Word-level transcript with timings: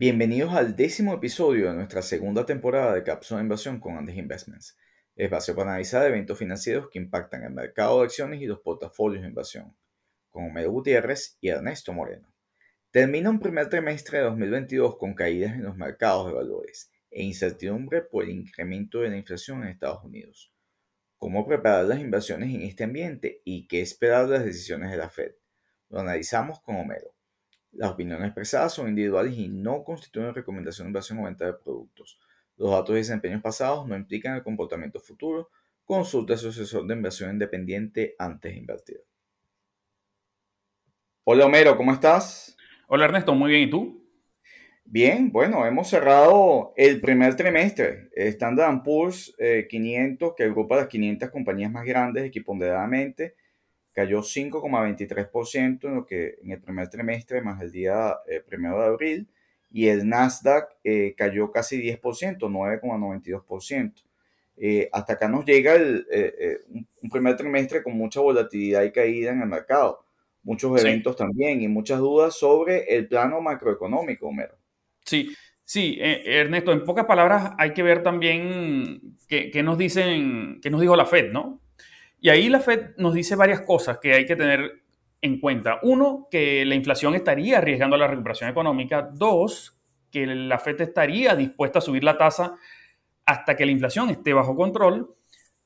Bienvenidos 0.00 0.54
al 0.54 0.76
décimo 0.76 1.12
episodio 1.12 1.68
de 1.68 1.74
nuestra 1.74 2.00
segunda 2.00 2.46
temporada 2.46 2.94
de 2.94 3.02
Cápsula 3.02 3.36
de 3.36 3.44
Inversión 3.44 3.80
con 3.80 3.98
Andes 3.98 4.16
Investments, 4.16 4.78
espacio 5.14 5.54
para 5.54 5.72
analizar 5.72 6.06
eventos 6.06 6.38
financieros 6.38 6.88
que 6.90 6.98
impactan 6.98 7.44
el 7.44 7.50
mercado 7.50 7.98
de 7.98 8.06
acciones 8.06 8.40
y 8.40 8.46
los 8.46 8.60
portafolios 8.60 9.20
de 9.20 9.28
inversión, 9.28 9.76
con 10.30 10.44
Homero 10.44 10.70
Gutiérrez 10.70 11.36
y 11.42 11.50
Ernesto 11.50 11.92
Moreno. 11.92 12.32
Termina 12.90 13.28
un 13.28 13.40
primer 13.40 13.68
trimestre 13.68 14.20
de 14.20 14.24
2022 14.24 14.96
con 14.96 15.12
caídas 15.12 15.52
en 15.52 15.64
los 15.64 15.76
mercados 15.76 16.28
de 16.28 16.32
valores 16.32 16.90
e 17.10 17.22
incertidumbre 17.22 18.00
por 18.00 18.24
el 18.24 18.30
incremento 18.30 19.00
de 19.00 19.10
la 19.10 19.18
inflación 19.18 19.62
en 19.64 19.68
Estados 19.68 20.02
Unidos. 20.02 20.50
¿Cómo 21.18 21.46
preparar 21.46 21.84
las 21.84 22.00
inversiones 22.00 22.54
en 22.54 22.62
este 22.62 22.84
ambiente 22.84 23.42
y 23.44 23.68
qué 23.68 23.82
esperar 23.82 24.28
de 24.28 24.38
las 24.38 24.46
decisiones 24.46 24.92
de 24.92 24.96
la 24.96 25.10
Fed? 25.10 25.32
Lo 25.90 26.00
analizamos 26.00 26.58
con 26.60 26.76
Homero. 26.76 27.19
Las 27.72 27.92
opiniones 27.92 28.26
expresadas 28.26 28.74
son 28.74 28.88
individuales 28.88 29.34
y 29.36 29.48
no 29.48 29.84
constituyen 29.84 30.34
recomendación 30.34 30.86
de 30.86 30.90
inversión 30.90 31.18
o 31.20 31.24
venta 31.24 31.46
de 31.46 31.54
productos. 31.54 32.18
Los 32.56 32.70
datos 32.70 32.90
de 32.90 32.98
desempeños 32.98 33.40
pasados 33.40 33.86
no 33.86 33.96
implican 33.96 34.36
el 34.36 34.42
comportamiento 34.42 35.00
futuro. 35.00 35.50
Consulta 35.84 36.34
a 36.34 36.36
su 36.36 36.48
asesor 36.48 36.86
de 36.86 36.94
inversión 36.94 37.30
independiente 37.30 38.14
antes 38.18 38.52
de 38.52 38.58
invertir. 38.58 39.00
Hola 41.24 41.46
Homero, 41.46 41.76
¿cómo 41.76 41.92
estás? 41.92 42.56
Hola 42.88 43.04
Ernesto, 43.04 43.34
muy 43.34 43.50
bien, 43.50 43.68
¿y 43.68 43.70
tú? 43.70 44.00
Bien, 44.84 45.30
bueno, 45.30 45.64
hemos 45.64 45.88
cerrado 45.88 46.72
el 46.76 47.00
primer 47.00 47.36
trimestre. 47.36 48.08
Standard 48.16 48.82
Poor's 48.82 49.32
500, 49.68 50.30
eh, 50.30 50.34
que 50.36 50.42
agrupa 50.42 50.74
las 50.74 50.88
500 50.88 51.30
compañías 51.30 51.70
más 51.70 51.84
grandes 51.84 52.24
equiponderadamente, 52.24 53.36
cayó 53.92 54.22
5,23% 54.22 55.84
en 55.84 55.94
lo 55.94 56.06
que 56.06 56.38
en 56.42 56.52
el 56.52 56.60
primer 56.60 56.88
trimestre 56.88 57.42
más 57.42 57.60
el 57.60 57.72
día 57.72 58.16
eh, 58.28 58.40
primero 58.40 58.80
de 58.80 58.86
abril 58.86 59.28
y 59.70 59.88
el 59.88 60.08
Nasdaq 60.08 60.68
eh, 60.84 61.14
cayó 61.16 61.50
casi 61.50 61.80
10%, 61.80 62.38
9,92%. 62.38 63.92
Eh, 64.62 64.88
hasta 64.92 65.14
acá 65.14 65.28
nos 65.28 65.44
llega 65.44 65.74
el, 65.74 66.06
un 67.02 67.08
primer 67.08 67.36
trimestre 67.36 67.82
con 67.82 67.96
mucha 67.96 68.20
volatilidad 68.20 68.82
y 68.82 68.92
caída 68.92 69.32
en 69.32 69.40
el 69.40 69.48
mercado, 69.48 70.04
muchos 70.42 70.78
eventos 70.80 71.16
también 71.16 71.62
y 71.62 71.68
muchas 71.68 71.98
dudas 71.98 72.34
sobre 72.34 72.94
el 72.94 73.08
plano 73.08 73.40
macroeconómico, 73.40 74.28
Homero. 74.28 74.58
Sí, 75.04 75.34
sí, 75.64 75.96
Ernesto, 76.00 76.72
en 76.72 76.84
pocas 76.84 77.06
palabras 77.06 77.52
hay 77.58 77.72
que 77.72 77.82
ver 77.82 78.02
también 78.02 79.16
qué, 79.28 79.62
nos 79.62 79.78
dicen, 79.78 80.60
qué 80.60 80.68
nos 80.68 80.80
dijo 80.80 80.96
la 80.96 81.06
Fed, 81.06 81.32
¿no? 81.32 81.59
Y 82.20 82.28
ahí 82.28 82.48
la 82.48 82.60
Fed 82.60 82.96
nos 82.98 83.14
dice 83.14 83.34
varias 83.34 83.62
cosas 83.62 83.98
que 83.98 84.12
hay 84.12 84.26
que 84.26 84.36
tener 84.36 84.82
en 85.22 85.40
cuenta. 85.40 85.78
Uno, 85.82 86.28
que 86.30 86.64
la 86.64 86.74
inflación 86.74 87.14
estaría 87.14 87.58
arriesgando 87.58 87.96
la 87.96 88.06
recuperación 88.06 88.50
económica. 88.50 89.02
Dos, 89.02 89.78
que 90.10 90.26
la 90.26 90.58
Fed 90.58 90.80
estaría 90.80 91.34
dispuesta 91.34 91.78
a 91.78 91.82
subir 91.82 92.04
la 92.04 92.18
tasa 92.18 92.56
hasta 93.24 93.56
que 93.56 93.64
la 93.64 93.72
inflación 93.72 94.10
esté 94.10 94.32
bajo 94.32 94.54
control. 94.54 95.14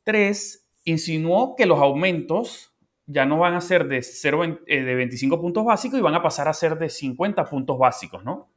Tres, 0.03 0.69
insinuó 0.85 1.57
que 1.57 1.67
los 1.67 1.81
aumentos 1.81 2.75
ya 3.07 3.27
no 3.27 3.39
van 3.39 3.55
a 3.55 3.61
ser 3.61 3.87
de, 3.87 4.03
0, 4.03 4.61
eh, 4.67 4.83
de 4.83 4.95
25 4.95 5.41
puntos 5.41 5.65
básicos 5.65 5.99
y 5.99 6.03
van 6.03 6.15
a 6.15 6.23
pasar 6.23 6.49
a 6.49 6.55
ser 6.55 6.79
de 6.79 6.89
50 6.89 7.45
puntos 7.47 7.79
básicos, 7.79 8.25
¿no? 8.25 8.51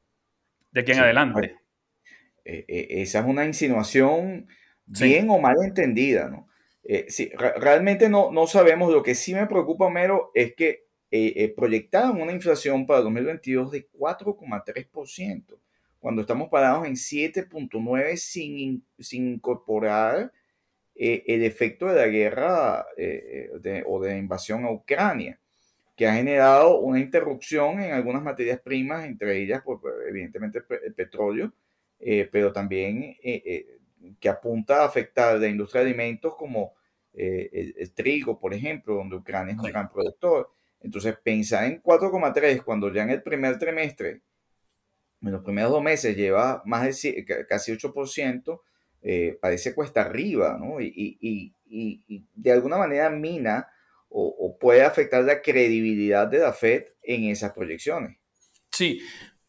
De 0.71 0.81
aquí 0.81 0.91
en 0.91 0.99
adelante. 0.99 1.55
Eh, 2.45 2.65
eh, 2.67 2.87
esa 3.01 3.19
es 3.19 3.25
una 3.25 3.45
insinuación 3.45 4.47
bien 4.85 5.29
o 5.29 5.39
mal 5.39 5.55
entendida, 5.63 6.29
¿no? 6.29 6.47
Eh, 6.89 7.07
sí, 7.09 7.29
realmente 7.35 8.07
no, 8.09 8.31
no 8.31 8.47
sabemos. 8.47 8.91
Lo 8.93 9.03
que 9.03 9.13
sí 9.13 9.33
me 9.33 9.45
preocupa, 9.45 9.89
Mero, 9.89 10.31
es 10.33 10.55
que 10.55 10.85
eh, 11.11 11.53
eh 11.55 11.55
una 12.13 12.31
inflación 12.31 12.85
para 12.85 13.01
2022 13.01 13.71
de 13.71 13.89
4,3%, 13.91 15.59
cuando 15.99 16.21
estamos 16.21 16.49
parados 16.49 16.87
en 16.87 16.93
7,9% 16.95 18.15
sin, 18.15 18.85
sin 18.99 19.33
incorporar 19.33 20.31
eh, 20.95 21.23
el 21.27 21.43
efecto 21.43 21.87
de 21.87 21.95
la 21.95 22.07
guerra 22.07 22.85
o 23.85 23.99
de 23.99 24.09
la 24.09 24.17
invasión 24.17 24.63
a 24.63 24.71
Ucrania, 24.71 25.39
que 25.95 26.07
ha 26.07 26.13
generado 26.13 26.79
una 26.79 26.99
interrupción 26.99 27.81
en 27.81 27.91
algunas 27.91 28.23
materias 28.23 28.61
primas, 28.61 29.05
entre 29.05 29.41
ellas, 29.41 29.61
pues, 29.65 29.79
evidentemente, 30.07 30.59
el 30.85 30.93
petróleo, 30.93 31.53
pero 32.31 32.53
también 32.53 33.17
que 34.19 34.29
apunta 34.29 34.83
a 34.83 34.85
afectar 34.85 35.37
la 35.39 35.47
industria 35.47 35.81
de 35.81 35.89
alimentos 35.89 36.35
como 36.35 36.76
eh, 37.19 37.73
el, 37.75 37.93
trigo, 37.93 38.39
por 38.39 38.53
ejemplo, 38.53 38.93
donde 38.93 39.15
Ucrania 39.15 39.53
es 39.53 39.59
un 39.59 39.65
gran 39.65 39.89
productor. 39.89 40.51
Entonces, 40.81 41.17
pensar 41.23 41.65
en 41.65 41.81
4,3 41.81 42.63
cuando 42.63 42.93
ya 42.93 43.03
en 43.03 43.09
el 43.09 43.23
primer 43.23 43.57
trimestre, 43.57 44.21
en 45.21 45.31
los 45.31 45.43
primeros 45.43 45.71
dos 45.71 45.81
meses, 45.81 46.15
lleva 46.15 46.61
más 46.65 47.01
de 47.01 47.25
casi 47.49 47.71
8%, 47.71 48.61
eh, 49.01 49.37
parece 49.41 49.73
cuesta 49.73 50.01
arriba, 50.01 50.59
¿no? 50.59 50.79
Y, 50.79 51.53
de 52.35 52.51
alguna 52.51 52.77
manera 52.77 53.09
mina 53.09 53.67
o, 54.09 54.57
puede 54.59 54.83
afectar 54.83 55.23
la 55.23 55.41
credibilidad 55.41 56.27
de 56.27 56.39
la 56.39 56.53
Fed 56.53 56.85
en 57.01 57.25
esas 57.25 57.51
proyecciones. 57.51 58.17
Sí. 58.71 59.01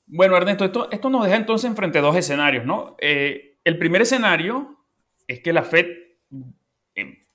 Bueno, 0.07 0.37
Ernesto, 0.37 0.65
esto, 0.65 0.91
esto 0.91 1.11
nos 1.11 1.25
deja 1.25 1.37
entonces 1.37 1.69
enfrente 1.69 2.01
dos 2.01 2.17
escenarios, 2.17 2.65
¿no? 2.65 2.97
Eh, 2.99 3.59
el 3.63 3.79
primer 3.79 4.03
escenario 4.03 4.79
es 5.27 5.41
que 5.41 5.53
la 5.53 5.63
Fed 5.63 5.87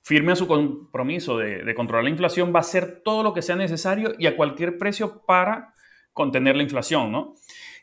firme 0.04 0.32
a 0.32 0.36
su 0.36 0.46
compromiso 0.46 1.38
de, 1.38 1.74
controlar 1.74 2.04
la 2.04 2.10
inflación, 2.10 2.52
va 2.54 2.58
a 2.58 2.60
hacer 2.60 3.00
todo 3.02 3.22
lo 3.22 3.32
que 3.32 3.40
sea 3.40 3.56
necesario 3.56 4.14
y 4.18 4.26
a 4.26 4.36
cualquier 4.36 4.76
precio 4.76 5.24
para 5.26 5.72
contener 6.12 6.56
la 6.56 6.62
inflación, 6.62 7.10
¿no? 7.10 7.34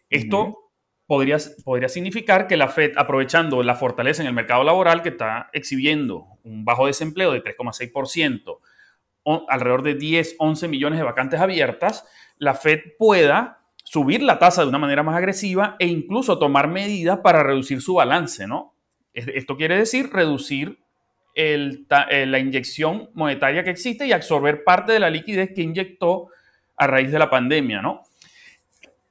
Esto 0.08 0.72
podría, 1.08 1.38
podría 1.66 1.90
significar 1.90 2.48
que 2.48 2.58
la 2.58 2.68
Fed, 2.68 2.92
aprovechando 2.96 3.64
la 3.64 3.74
fortaleza 3.74 4.22
en 4.22 4.28
el 4.28 4.36
mercado 4.36 4.64
laboral 4.64 5.02
que 5.02 5.10
está 5.10 5.50
exhibiendo 5.52 6.28
un 6.44 6.64
bajo 6.64 6.86
desempleo 6.86 7.32
de 7.32 7.44
3,6%, 7.44 8.60
alrededor 9.48 9.82
de 9.82 9.96
10, 9.96 10.36
11 10.38 10.68
millones 10.68 11.00
de 11.00 11.06
vacantes 11.06 11.40
abiertas, 11.40 12.08
la 12.38 12.54
Fed 12.54 12.82
pueda 13.00 13.64
subir 13.84 14.22
la 14.22 14.38
tasa 14.38 14.62
de 14.62 14.70
una 14.70 14.78
manera 14.78 15.02
más 15.02 15.18
agresiva 15.18 15.76
e 15.80 15.88
incluso 15.88 16.38
tomar 16.38 16.68
medidas 16.68 17.20
para 17.24 17.42
reducir 17.42 17.82
su 17.82 17.96
balance, 17.96 18.46
¿no? 18.46 18.76
Esto 19.12 19.58
quiere 19.58 19.76
decir 19.76 20.12
reducir 20.14 20.82
el, 21.36 21.86
eh, 22.10 22.26
la 22.26 22.40
inyección 22.40 23.10
monetaria 23.14 23.64
que 23.64 23.70
existe 23.70 24.06
y 24.06 24.12
absorber 24.12 24.64
parte 24.64 24.94
de 24.94 25.00
la 25.00 25.10
liquidez 25.10 25.52
que 25.54 25.62
inyectó 25.62 26.30
a 26.76 26.88
raíz 26.88 27.12
de 27.12 27.20
la 27.20 27.30
pandemia, 27.30 27.82
¿no? 27.82 28.04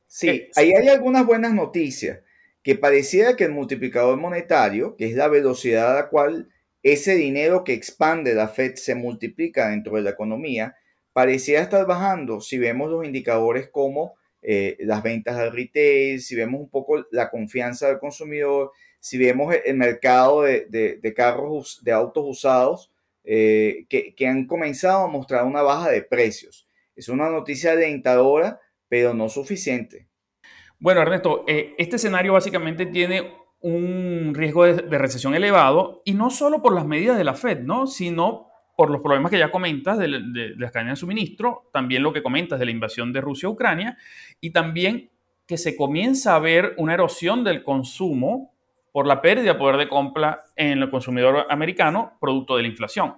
Sí, 0.07 0.29
eh, 0.29 0.51
ahí 0.57 0.73
hay 0.73 0.89
algunas 0.89 1.25
buenas 1.25 1.55
noticias, 1.55 2.21
que 2.63 2.75
pareciera 2.75 3.37
que 3.37 3.45
el 3.45 3.53
multiplicador 3.53 4.19
monetario, 4.19 4.97
que 4.97 5.07
es 5.07 5.15
la 5.15 5.29
velocidad 5.29 5.93
a 5.93 5.95
la 5.95 6.09
cual 6.09 6.49
ese 6.83 7.15
dinero 7.15 7.65
que 7.65 7.75
expande 7.75 8.35
la 8.35 8.49
Fed 8.49 8.75
se 8.75 8.95
multiplica 8.95 9.69
dentro 9.69 9.97
de 9.97 10.03
la 10.03 10.11
economía, 10.11 10.77
parecía 11.13 11.61
estar 11.61 11.87
bajando 11.87 12.41
si 12.41 12.59
vemos 12.59 12.91
los 12.91 13.05
indicadores 13.05 13.69
como 13.69 14.15
eh, 14.43 14.77
las 14.81 15.03
ventas 15.03 15.37
al 15.37 15.53
retail, 15.53 16.21
si 16.21 16.35
vemos 16.35 16.61
un 16.61 16.71
poco 16.71 17.07
la 17.11 17.31
confianza 17.31 17.89
del 17.89 17.99
consumidor, 17.99 18.73
si 18.99 19.19
vemos 19.19 19.55
el 19.65 19.77
mercado 19.77 20.43
de, 20.43 21.15
carros, 21.17 21.81
de 21.83 21.93
autos 21.93 22.25
usados, 22.27 22.93
eh, 23.25 23.87
que, 23.89 24.27
han 24.27 24.47
comenzado 24.47 25.05
a 25.05 25.09
mostrar 25.09 25.45
una 25.45 25.63
baja 25.63 25.91
de 25.91 26.03
precios. 26.03 26.67
Es 26.97 27.09
una 27.09 27.31
noticia 27.31 27.73
alentadora, 27.73 28.61
pero 28.89 29.15
no 29.15 29.29
suficiente. 29.29 30.09
Bueno, 30.79 31.03
Ernesto, 31.03 31.45
eh, 31.47 31.75
este 31.79 31.97
escenario 31.97 32.33
básicamente 32.33 32.87
tiene 32.87 33.33
un 33.61 34.33
riesgo 34.35 34.65
de, 34.65 34.99
recesión 34.99 35.35
elevado 35.35 36.03
y 36.05 36.15
no 36.15 36.31
solo 36.31 36.63
por 36.63 36.75
las 36.75 36.87
medidas 36.87 37.19
de 37.19 37.25
la 37.25 37.35
Fed, 37.35 37.61
¿no? 37.61 37.87
sino 37.87 38.50
por 38.81 38.91
los 38.91 39.03
problemas 39.03 39.31
que 39.31 39.39
ya 39.39 39.51
comentas 39.51 39.99
de, 39.99 40.09
de 40.09 40.55
las 40.57 40.73
cadenas 40.73 40.93
de 40.93 41.01
suministro, 41.01 41.69
también 41.71 42.03
lo 42.03 42.15
que 42.15 42.23
comentas 42.23 42.59
de 42.59 42.65
la 42.65 42.71
invasión 42.71 43.13
de 43.13 43.21
Rusia 43.21 43.47
a 43.47 43.53
Ucrania 43.53 43.99
y 44.41 44.53
también 44.53 45.11
que 45.47 45.59
se 45.59 45.77
comienza 45.77 46.35
a 46.35 46.39
ver 46.39 46.73
una 46.79 46.95
erosión 46.95 47.45
del 47.45 47.63
consumo 47.63 48.55
por 48.91 49.07
la 49.07 49.21
pérdida 49.21 49.53
de 49.53 49.59
poder 49.59 49.77
de 49.77 49.87
compra 49.87 50.45
en 50.57 50.79
el 50.79 50.89
consumidor 50.89 51.45
americano 51.51 52.17
producto 52.23 52.57
de 52.57 52.63
la 52.63 52.69
inflación. 52.69 53.17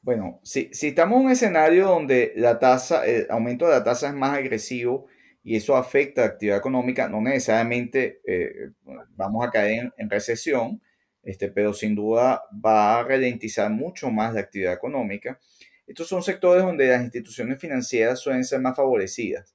Bueno, 0.00 0.40
si, 0.42 0.70
si 0.72 0.88
estamos 0.88 1.20
en 1.20 1.26
un 1.26 1.30
escenario 1.30 1.86
donde 1.86 2.32
la 2.34 2.58
tasa, 2.58 3.06
el 3.06 3.28
aumento 3.30 3.66
de 3.66 3.74
la 3.74 3.84
tasa 3.84 4.08
es 4.08 4.14
más 4.14 4.36
agresivo 4.36 5.06
y 5.44 5.54
eso 5.54 5.76
afecta 5.76 6.22
la 6.22 6.26
actividad 6.26 6.58
económica, 6.58 7.08
no 7.08 7.20
necesariamente 7.20 8.20
eh, 8.26 8.70
vamos 9.14 9.46
a 9.46 9.52
caer 9.52 9.92
en, 9.96 10.10
recesión, 10.10 10.82
este, 11.22 11.48
pero 11.48 11.72
sin 11.72 11.94
duda 11.94 12.42
va 12.64 12.98
a 12.98 13.04
ralentizar 13.04 13.70
mucho 13.70 14.10
más 14.10 14.34
la 14.34 14.40
actividad 14.40 14.72
económica. 14.72 15.38
Estos 15.86 16.08
son 16.08 16.22
sectores 16.22 16.64
donde 16.64 16.88
las 16.88 17.02
instituciones 17.02 17.58
financieras 17.60 18.20
suelen 18.20 18.44
ser 18.44 18.60
más 18.60 18.76
favorecidas, 18.76 19.54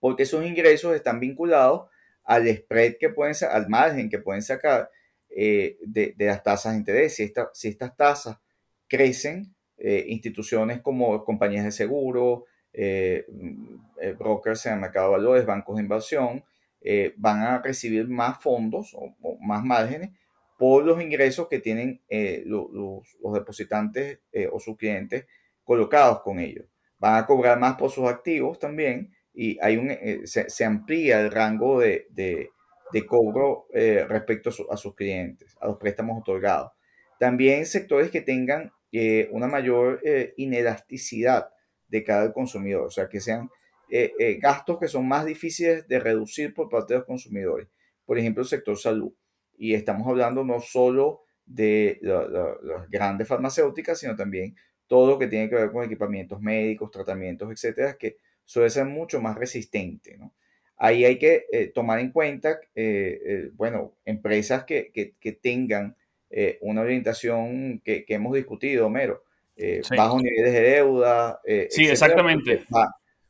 porque 0.00 0.24
sus 0.24 0.44
ingresos 0.44 0.94
están 0.94 1.20
vinculados 1.20 1.88
al 2.24 2.48
spread 2.48 2.96
que 2.98 3.10
pueden 3.10 3.34
al 3.50 3.68
margen 3.68 4.08
que 4.08 4.18
pueden 4.18 4.42
sacar 4.42 4.90
eh, 5.30 5.78
de, 5.82 6.14
las 6.18 6.42
tasas 6.42 6.72
de 6.72 6.78
interés. 6.78 7.14
Si, 7.14 7.68
estas 7.68 7.96
tasas 7.96 8.38
crecen, 8.88 9.54
eh, 9.76 10.04
instituciones 10.08 10.80
como 10.80 11.24
compañías 11.24 11.64
de 11.64 11.72
seguro, 11.72 12.46
eh, 12.72 13.26
brokers 14.18 14.66
en 14.66 14.74
el 14.74 14.80
mercado 14.80 15.08
de 15.08 15.16
valores, 15.18 15.46
bancos 15.46 15.76
de 15.76 15.82
inversión, 15.82 16.44
van 17.16 17.40
a 17.40 17.58
recibir 17.60 18.06
más 18.08 18.40
fondos 18.40 18.94
o, 18.94 19.14
más 19.40 19.64
márgenes 19.64 20.10
por 20.58 20.84
los 20.84 21.00
ingresos 21.02 21.48
que 21.48 21.60
tienen 21.60 22.02
eh, 22.08 22.42
los, 22.46 22.68
depositantes 23.34 24.20
o 24.52 24.60
sus 24.60 24.76
clientes 24.76 25.26
colocados 25.64 26.22
con 26.22 26.38
ellos. 26.38 26.66
Van 26.98 27.22
a 27.22 27.26
cobrar 27.26 27.58
más 27.58 27.76
por 27.76 27.90
sus 27.90 28.08
activos 28.08 28.58
también 28.58 29.12
y 29.34 29.58
hay 29.60 29.76
un, 29.76 29.90
se, 30.26 30.64
amplía 30.64 31.20
el 31.20 31.30
rango 31.30 31.80
de, 31.80 32.50
cobro 33.06 33.66
respecto 33.72 34.50
a, 34.70 34.76
sus 34.76 34.94
clientes, 34.94 35.54
a 35.60 35.66
los 35.66 35.76
préstamos 35.76 36.18
otorgados. 36.20 36.72
También 37.18 37.66
sectores 37.66 38.10
que 38.10 38.22
tengan 38.22 38.72
una 39.30 39.46
mayor 39.46 40.00
inelasticidad 40.36 41.50
de 41.88 42.04
cada 42.04 42.32
consumidor, 42.32 42.86
o 42.86 42.90
sea, 42.90 43.08
que 43.08 43.20
sean 43.20 43.50
eh, 43.88 44.12
eh, 44.18 44.38
gastos 44.40 44.78
que 44.78 44.88
son 44.88 45.06
más 45.06 45.24
difíciles 45.24 45.86
de 45.86 46.00
reducir 46.00 46.52
por 46.52 46.68
parte 46.68 46.94
de 46.94 46.98
los 46.98 47.06
consumidores. 47.06 47.68
Por 48.04 48.18
ejemplo, 48.18 48.42
el 48.42 48.48
sector 48.48 48.76
salud. 48.76 49.12
Y 49.58 49.74
estamos 49.74 50.06
hablando 50.06 50.44
no 50.44 50.60
solo 50.60 51.22
de 51.44 51.98
las 52.02 52.88
grandes 52.90 53.28
farmacéuticas, 53.28 53.98
sino 54.00 54.16
también 54.16 54.56
todo 54.86 55.10
lo 55.10 55.18
que 55.18 55.26
tiene 55.26 55.48
que 55.48 55.56
ver 55.56 55.70
con 55.70 55.84
equipamientos 55.84 56.40
médicos, 56.40 56.90
tratamientos, 56.90 57.50
etcétera, 57.50 57.96
que 57.98 58.16
suele 58.44 58.70
ser 58.70 58.84
mucho 58.84 59.20
más 59.20 59.36
resistente. 59.36 60.16
¿no? 60.16 60.34
Ahí 60.76 61.04
hay 61.04 61.18
que 61.18 61.46
eh, 61.52 61.68
tomar 61.68 61.98
en 62.00 62.10
cuenta, 62.10 62.60
bueno, 63.54 63.94
empresas 64.04 64.64
que, 64.64 64.90
que, 64.92 65.32
tengan 65.32 65.96
una 66.60 66.82
orientación 66.82 67.80
que, 67.84 68.04
que, 68.04 68.14
hemos 68.14 68.34
discutido, 68.34 68.86
Homero, 68.86 69.22
bajos 69.96 70.22
niveles 70.22 70.52
de 70.52 70.60
deuda. 70.60 71.40
sí, 71.70 71.86
exactamente 71.86 72.64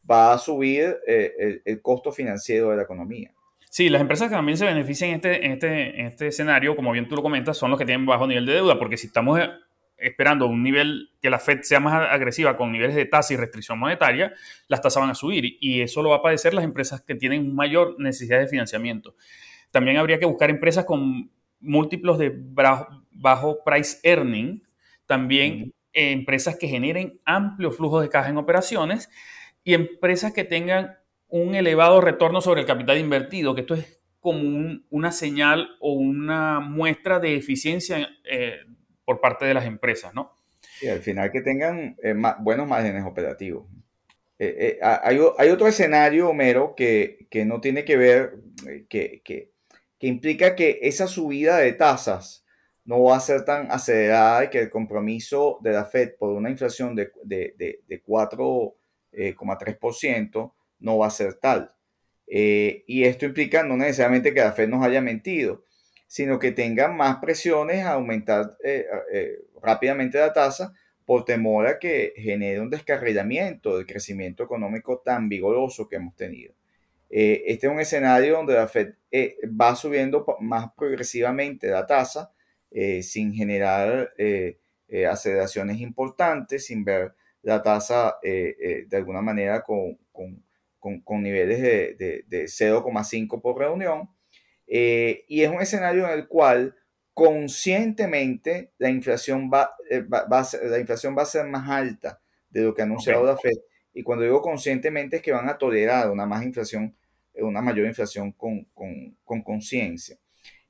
va 0.09 0.33
a 0.33 0.39
subir 0.39 0.99
eh, 1.07 1.61
el, 1.65 1.83
costo 1.83 2.13
financiero 2.13 2.71
de 2.71 2.77
la 2.77 2.83
economía. 2.83 3.33
Sí, 3.77 3.91
las 3.91 4.01
empresas 4.01 4.31
que 4.31 4.35
también 4.35 4.57
se 4.57 4.65
benefician 4.65 5.11
en 5.11 5.17
este, 5.17 5.45
en, 5.45 5.53
este, 5.53 6.01
en 6.01 6.07
este 6.07 6.29
escenario, 6.29 6.75
como 6.75 6.93
bien 6.93 7.09
tú 7.09 7.15
lo 7.15 7.23
comentas, 7.23 7.59
son 7.59 7.71
los 7.71 7.79
que 7.79 7.85
tienen 7.85 8.07
bajo 8.07 8.27
nivel 8.27 8.47
de 8.47 8.55
deuda, 8.55 8.79
porque 8.79 8.97
si 8.97 9.09
estamos 9.09 9.39
eh, 9.39 9.51
esperando 9.99 10.47
un 10.47 10.63
nivel 10.63 11.11
que 11.21 11.29
la 11.29 11.39
Fed 11.39 11.61
sea 11.61 11.79
más 11.79 11.93
agresiva 12.11 12.57
con 12.57 12.73
niveles 12.73 12.97
de 12.97 13.05
tasa 13.05 13.35
y 13.35 13.37
restricción 13.37 13.79
monetaria, 13.79 14.33
las 14.69 14.81
tasas 14.81 15.03
van 15.03 15.11
a 15.11 15.15
subir 15.15 15.59
y 15.61 15.83
eso 15.83 16.03
lo 16.03 16.09
va 16.09 16.17
a 16.17 16.23
padecer 16.23 16.55
las 16.55 16.65
empresas 16.65 17.03
que 17.03 17.17
tienen 17.17 17.55
mayor 17.55 17.97
necesidad 17.99 18.39
de 18.39 18.49
financiamiento. 18.49 19.15
También 19.71 19.99
habría 19.99 20.19
que 20.19 20.25
buscar 20.25 20.49
empresas 20.49 20.87
con 20.87 21.31
múltiplos 21.61 22.17
de 22.17 22.33
bajo, 22.35 23.59
price 23.63 23.99
earning, 24.05 24.63
también 25.05 25.75
empresas 25.93 26.57
que 26.57 26.67
generen 26.67 27.21
amplio 27.27 27.71
flujo 27.73 28.01
de 28.01 28.09
caja 28.09 28.31
en 28.31 28.39
operaciones 28.39 29.11
y 29.65 29.75
empresas 29.75 30.33
que 30.33 30.45
tengan 30.45 30.97
un 31.29 31.55
elevado 31.55 32.01
retorno 32.01 32.41
sobre 32.41 32.61
el 32.61 32.67
capital 32.67 32.99
invertido, 32.99 33.55
que 33.55 33.63
esto 33.63 33.75
es 33.75 34.01
como 34.21 34.81
una 34.91 35.13
señal 35.13 35.69
o 35.81 35.93
una 35.93 36.61
muestra 36.61 37.21
de 37.21 37.37
eficiencia 37.37 38.09
eh, 38.29 38.57
por 39.05 39.21
parte 39.21 39.45
de 39.45 39.55
las 39.55 39.67
empresas, 39.67 40.15
¿no? 40.15 40.33
Y 40.81 40.89
al 40.89 41.01
final 41.01 41.31
que 41.31 41.43
tengan 41.43 41.97
eh, 42.03 42.15
buenos 42.41 42.67
márgenes 42.67 43.05
operativos. 43.05 43.67
Eh, 44.39 44.79
hay, 44.83 45.19
otro 45.49 45.67
escenario, 45.67 46.29
Homero, 46.29 46.75
que, 46.77 47.27
que 47.31 47.47
no 47.47 47.61
tiene 47.61 47.85
que 47.85 47.97
ver, 47.97 48.35
que, 48.89 49.23
que, 49.25 49.53
que, 49.99 50.07
implica 50.07 50.55
que 50.55 50.81
esa 50.83 51.07
subida 51.07 51.57
de 51.57 51.73
tasas 51.73 52.45
no 52.85 53.03
va 53.05 53.17
a 53.17 53.21
ser 53.21 53.47
tan 53.47 53.71
acelerada 53.71 54.45
y 54.45 54.51
que 54.51 54.61
el 54.61 54.71
compromiso 54.71 55.59
de 55.63 55.73
la 55.73 55.87
Fed 55.87 56.17
por 56.19 56.35
una 56.35 56.51
inflación 56.51 56.95
de, 56.95 57.13
de, 57.25 57.55
de, 57.57 57.81
de 57.87 58.03
4 58.03 58.77
3% 59.17 60.53
no 60.79 60.99
va 60.99 61.09
a 61.09 61.11
ser 61.11 61.35
tal. 61.35 61.77
Eh, 62.27 62.85
y 62.87 63.05
esto 63.05 63.25
implica 63.27 63.63
no 63.63 63.77
necesariamente 63.77 64.35
que 64.35 64.41
la 64.41 64.53
Fed 64.53 64.69
nos 64.69 64.85
haya 64.85 65.01
mentido, 65.01 65.65
sino 66.07 66.39
que 66.39 66.53
tengan 66.53 66.97
más 66.97 67.19
presiones 67.19 67.85
a 67.85 67.93
aumentar 67.93 68.57
eh, 68.65 68.87
eh, 69.13 69.39
rápidamente 69.63 70.19
la 70.19 70.33
tasa 70.33 70.73
por 71.05 71.25
temor 71.25 71.67
a 71.67 71.79
que 71.79 72.13
genere 72.17 72.61
un 72.61 72.71
descarrilamiento 72.71 73.77
del 73.77 73.87
crecimiento 73.87 74.43
económico 74.43 75.03
tan 75.05 75.29
vigoroso 75.29 75.89
que 75.89 75.97
hemos 75.97 76.17
tenido. 76.17 76.55
este 77.09 77.67
es 77.69 77.73
un 77.73 77.81
escenario 77.81 78.37
donde 78.37 78.55
la 78.55 78.67
Fed 78.69 78.95
va 79.61 79.77
subiendo 79.77 80.27
más 80.41 80.73
progresivamente 80.77 81.69
la 81.69 81.87
tasa 81.87 82.33
sin 83.03 83.33
generar 83.33 84.13
aceleraciones 85.09 85.81
importantes, 85.81 86.67
sin 86.67 86.85
ver 86.85 87.15
la 87.43 87.63
tasa 87.63 88.17
de 88.23 88.97
alguna 88.97 89.23
manera 89.23 89.63
con, 89.63 89.97
niveles 91.09 91.61
de, 91.63 92.25
0,5 92.29 93.41
por 93.41 93.59
reunión. 93.59 94.11
Eh, 94.67 95.25
y 95.29 95.43
es 95.43 95.51
un 95.51 95.61
escenario 95.61 96.07
en 96.07 96.19
el 96.19 96.27
cual 96.27 96.75
conscientemente 97.15 98.73
la 98.79 98.91
inflación 98.91 99.51
va, 99.53 99.75
a 100.31 100.45
ser, 100.45 100.65
la 100.65 100.79
inflación 100.79 101.17
va 101.17 101.23
a 101.23 101.27
ser 101.27 101.47
más 101.47 101.69
alta 101.69 102.21
de 102.51 102.63
lo 102.63 102.75
que 102.75 102.83
ha 102.83 102.85
anunciado 102.85 103.25
la 103.25 103.37
Fed. 103.37 103.57
Y 103.95 104.03
cuando 104.03 104.25
digo 104.25 104.43
conscientemente 104.43 105.17
es 105.17 105.23
que 105.23 105.33
van 105.33 105.49
a 105.49 105.57
tolerar 105.57 106.11
una 106.11 106.27
más 106.27 106.43
inflación, 106.43 106.95
una 107.35 107.63
mayor 107.63 107.87
inflación 107.87 108.33
con 108.33 109.43
conciencia. 109.45 110.19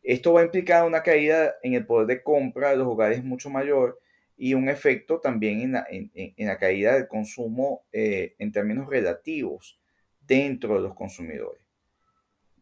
Esto 0.07 0.33
va 0.33 0.43
a 0.43 0.45
implicar 0.45 0.87
una 0.87 1.03
caída 1.03 1.57
en 1.65 1.75
el 1.75 1.85
poder 1.85 2.07
de 2.07 2.23
compra 2.23 2.71
de 2.71 2.77
los 2.77 2.87
hogares 2.87 3.25
mucho 3.25 3.51
mayor 3.51 3.99
y 4.37 4.55
un 4.55 4.69
efecto 4.69 5.19
también 5.19 5.61
en 5.63 5.73
la, 5.73 5.87
en, 5.91 6.13
en 6.15 6.47
la 6.47 6.59
caída 6.59 6.95
del 6.95 7.09
consumo 7.09 7.85
eh, 7.93 8.37
en 8.39 8.53
términos 8.53 8.89
relativos 8.89 9.81
dentro 10.27 10.75
de 10.75 10.81
los 10.81 10.95
consumidores. 10.95 11.63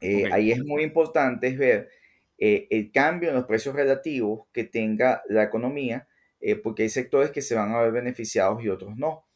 Eh, 0.00 0.28
ahí 0.32 0.52
es 0.52 0.62
muy 0.62 0.82
importante 0.82 1.56
ver 1.56 1.88
eh, 2.38 2.66
el 2.70 2.90
cambio 2.92 3.30
en 3.30 3.36
los 3.36 3.46
precios 3.46 3.74
relativos 3.74 4.46
que 4.52 4.64
tenga 4.64 5.22
la 5.28 5.44
economía, 5.44 6.08
porque 6.62 6.82
hay 6.82 6.90
sectores 6.90 7.30
que 7.30 7.40
se 7.40 7.54
van 7.54 7.72
a 7.72 7.80
ver 7.80 7.90
beneficiados 7.90 8.62
y 8.62 8.68
otros 8.68 8.94
no. 8.98 9.26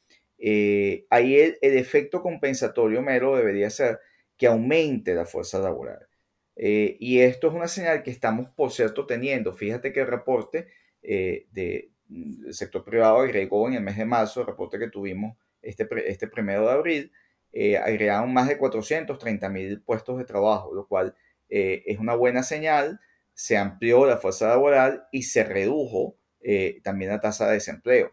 ahí 1.09 1.37
el, 1.37 1.57
el, 1.63 1.79
efecto 1.79 2.21
compensatorio 2.21 3.01
mero 3.01 3.35
debería 3.35 3.71
ser 3.71 3.99
que 4.37 4.47
aumente 4.47 5.15
la 5.15 5.25
fuerza 5.25 5.59
laboral. 5.59 6.07
y 6.55 7.21
esto 7.21 7.49
es 7.49 7.55
una 7.55 7.67
señal 7.67 8.03
que 8.03 8.11
estamos, 8.11 8.51
por 8.51 8.73
cierto, 8.73 9.07
teniendo. 9.07 9.55
Fíjate 9.55 9.91
que 9.91 10.01
el 10.01 10.07
reporte 10.07 10.69
de, 11.01 11.91
el 12.11 12.55
sector 12.55 12.85
privado 12.85 13.21
agregó 13.21 13.69
en 13.69 13.75
el 13.75 13.83
mes 13.83 13.97
de 13.97 14.05
marzo, 14.05 14.41
el 14.41 14.47
reporte 14.47 14.79
que 14.79 14.89
tuvimos 14.89 15.37
este, 15.63 15.89
este 16.07 16.29
primero 16.29 16.67
de 16.67 16.73
abril, 16.73 17.13
eh, 17.61 17.77
agregaron 17.77 18.33
más 18.33 18.47
de 18.47 18.57
430 18.57 19.49
mil 19.49 19.81
puestos 19.81 20.17
de 20.17 20.25
trabajo, 20.25 20.73
lo 20.73 20.87
cual 20.87 21.17
eh, 21.49 21.83
es 21.87 21.99
una 21.99 22.15
buena 22.15 22.45
señal. 22.45 23.01
Se 23.35 23.57
amplió 23.57 24.07
la 24.07 24.19
fuerza 24.19 24.47
laboral 24.47 25.09
y 25.11 25.25
se 25.25 25.43
redujo 25.43 26.15
eh, 26.41 26.79
también 26.85 27.11
la 27.11 27.21
tasa 27.21 27.49
de 27.49 27.55
desempleo. 27.55 28.13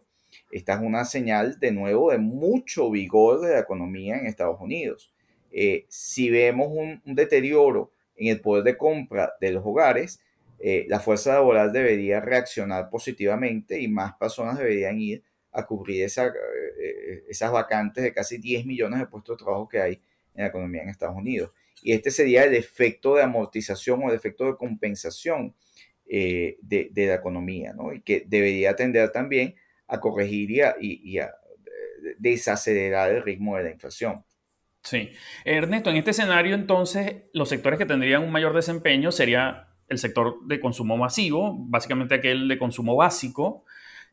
Esta 0.49 0.73
es 0.73 0.79
una 0.79 1.05
señal 1.05 1.59
de 1.59 1.71
nuevo 1.71 2.09
de 2.09 2.17
mucho 2.17 2.89
vigor 2.89 3.39
de 3.41 3.53
la 3.53 3.59
economía 3.59 4.17
en 4.17 4.25
Estados 4.25 4.59
Unidos. 4.59 5.13
si 5.89 6.31
vemos 6.31 6.69
un, 6.71 7.03
un 7.05 7.13
deterioro 7.13 7.91
en 8.15 8.29
el 8.29 8.41
poder 8.41 8.63
de 8.63 8.77
compra 8.77 9.33
de 9.39 9.51
los 9.51 9.63
hogares, 9.63 10.21
la 10.87 10.99
fuerza 10.99 11.33
laboral 11.33 11.71
debería 11.71 12.19
reaccionar 12.19 12.89
positivamente 12.89 13.79
y 13.79 13.87
más 13.87 14.15
personas 14.15 14.57
deberían 14.57 14.99
ir 14.99 15.23
a 15.55 15.65
cubrir 15.65 16.03
esa, 16.03 16.27
eh, 16.27 17.23
esas 17.29 17.51
vacantes 17.51 18.03
de 18.03 18.13
casi 18.13 18.37
10 18.37 18.65
millones 18.65 18.99
de 18.99 19.07
puestos 19.07 19.37
de 19.37 19.43
trabajo 19.43 19.67
que 19.67 19.81
hay 19.81 19.93
en 20.33 20.43
la 20.43 20.47
economía 20.47 20.83
en 20.83 20.89
Estados 20.89 21.15
Unidos. 21.15 21.51
Y 21.81 21.93
este 21.93 22.11
sería 22.11 22.43
el 22.43 22.53
efecto 22.55 23.15
de 23.15 23.23
amortización 23.23 24.03
o 24.03 24.09
el 24.09 24.15
efecto 24.15 24.45
de 24.45 24.55
compensación 24.55 25.55
eh, 26.07 26.57
de, 26.61 26.89
de, 26.91 27.07
la 27.07 27.15
economía, 27.15 27.73
¿no? 27.73 27.93
Y 27.93 28.01
que 28.01 28.23
debería 28.27 28.75
tender 28.75 29.11
también 29.11 29.55
a 29.87 29.99
corregir 29.99 30.51
y 30.51 30.61
a, 30.61 30.75
y 30.79 31.19
a 31.19 31.31
desacelerar 32.17 33.11
el 33.11 33.23
ritmo 33.23 33.57
de 33.57 33.63
la 33.63 33.71
inflación. 33.71 34.23
Sí. 34.83 35.09
Ernesto, 35.43 35.89
en 35.89 35.97
este 35.97 36.11
escenario 36.11 36.53
entonces 36.53 37.23
los 37.33 37.49
sectores 37.49 37.79
que 37.79 37.87
tendrían 37.87 38.23
un 38.23 38.31
mayor 38.31 38.53
desempeño 38.53 39.11
sería 39.11 39.69
el 39.87 39.97
sector 39.97 40.45
de 40.45 40.59
consumo 40.59 40.97
masivo, 40.97 41.55
básicamente 41.57 42.15
aquel 42.15 42.47
de 42.47 42.57
consumo 42.57 42.95
básico, 42.95 43.65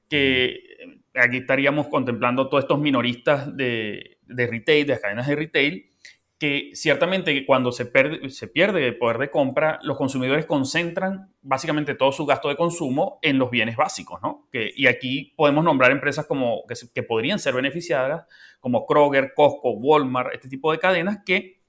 que 0.08 1.01
aquí 1.14 1.38
estaríamos 1.38 1.88
contemplando 1.88 2.48
todos 2.48 2.64
estos 2.64 2.78
minoristas 2.78 3.56
de, 3.56 4.18
de 4.26 4.46
retail, 4.46 4.86
de 4.86 4.92
las 4.92 5.00
cadenas 5.00 5.26
de 5.26 5.36
retail, 5.36 5.92
que 6.38 6.70
ciertamente 6.74 7.46
cuando 7.46 7.70
se, 7.70 7.86
pierde, 7.86 8.28
se 8.30 8.48
pierde 8.48 8.84
el 8.84 8.98
poder 8.98 9.18
de 9.18 9.30
compra, 9.30 9.78
los 9.84 9.96
consumidores 9.96 10.44
concentran 10.44 11.32
básicamente 11.40 11.94
todo 11.94 12.10
su 12.10 12.26
gasto 12.26 12.48
de 12.48 12.56
consumo 12.56 13.20
en 13.22 13.38
los 13.38 13.48
bienes 13.48 13.76
básicos, 13.76 14.20
¿no? 14.22 14.48
Que, 14.50 14.72
y 14.74 14.88
aquí 14.88 15.34
podemos 15.36 15.62
nombrar 15.62 15.92
empresas 15.92 16.26
como, 16.26 16.64
que, 16.66 16.74
que 16.92 17.04
podrían 17.04 17.38
ser 17.38 17.54
beneficiadas, 17.54 18.26
como 18.58 18.86
Kroger, 18.86 19.34
Costco, 19.34 19.70
Walmart, 19.70 20.34
este 20.34 20.48
tipo 20.48 20.72
de 20.72 20.80
cadenas 20.80 21.20
que 21.24 21.60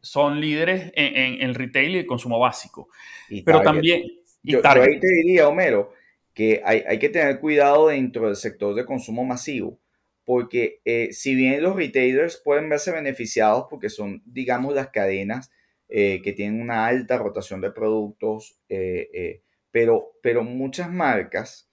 son 0.00 0.40
líderes 0.40 0.92
en, 0.96 1.40
el 1.40 1.54
retail 1.54 1.94
y 1.94 1.98
el 1.98 2.06
consumo 2.06 2.40
básico. 2.40 2.88
Pero 3.44 3.62
también... 3.62 4.02
yo, 4.42 4.60
ahí 4.64 4.98
te 4.98 5.06
diría, 5.06 5.46
Homero, 5.46 5.92
que 6.38 6.62
hay, 6.64 7.00
que 7.00 7.08
tener 7.08 7.40
cuidado 7.40 7.88
dentro 7.88 8.26
del 8.26 8.36
sector 8.36 8.72
de 8.76 8.86
consumo 8.86 9.24
masivo, 9.24 9.80
porque 10.24 10.80
eh, 10.84 11.08
si 11.10 11.34
bien 11.34 11.60
los 11.60 11.74
retailers 11.74 12.36
pueden 12.36 12.68
verse 12.68 12.92
beneficiados 12.92 13.66
porque 13.68 13.90
son, 13.90 14.22
digamos, 14.24 14.72
las 14.72 14.90
cadenas 14.90 15.50
que 15.88 16.34
tienen 16.36 16.60
una 16.60 16.86
alta 16.86 17.16
rotación 17.16 17.62
de 17.62 17.72
productos, 17.72 18.60
pero, 19.70 20.12
pero 20.22 20.44
muchas 20.44 20.92
marcas 20.92 21.70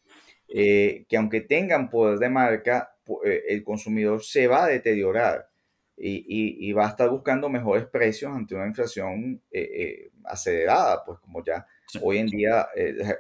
que 0.48 1.06
aunque 1.18 1.42
tengan 1.42 1.90
poder 1.90 2.18
de 2.18 2.30
marca, 2.30 2.96
el 3.24 3.62
consumidor 3.66 4.24
se 4.24 4.48
va 4.48 4.64
a 4.64 4.68
deteriorar 4.70 5.50
y, 5.98 6.72
va 6.72 6.86
a 6.86 6.92
estar 6.92 7.10
buscando 7.10 7.50
mejores 7.50 7.88
precios 7.88 8.32
ante 8.32 8.56
una 8.56 8.68
inflación 8.68 9.42
acelerada, 10.24 11.04
pues 11.06 11.20
como 11.20 11.44
ya 11.44 11.68
hoy 12.02 12.18
en 12.18 12.28
día 12.28 12.68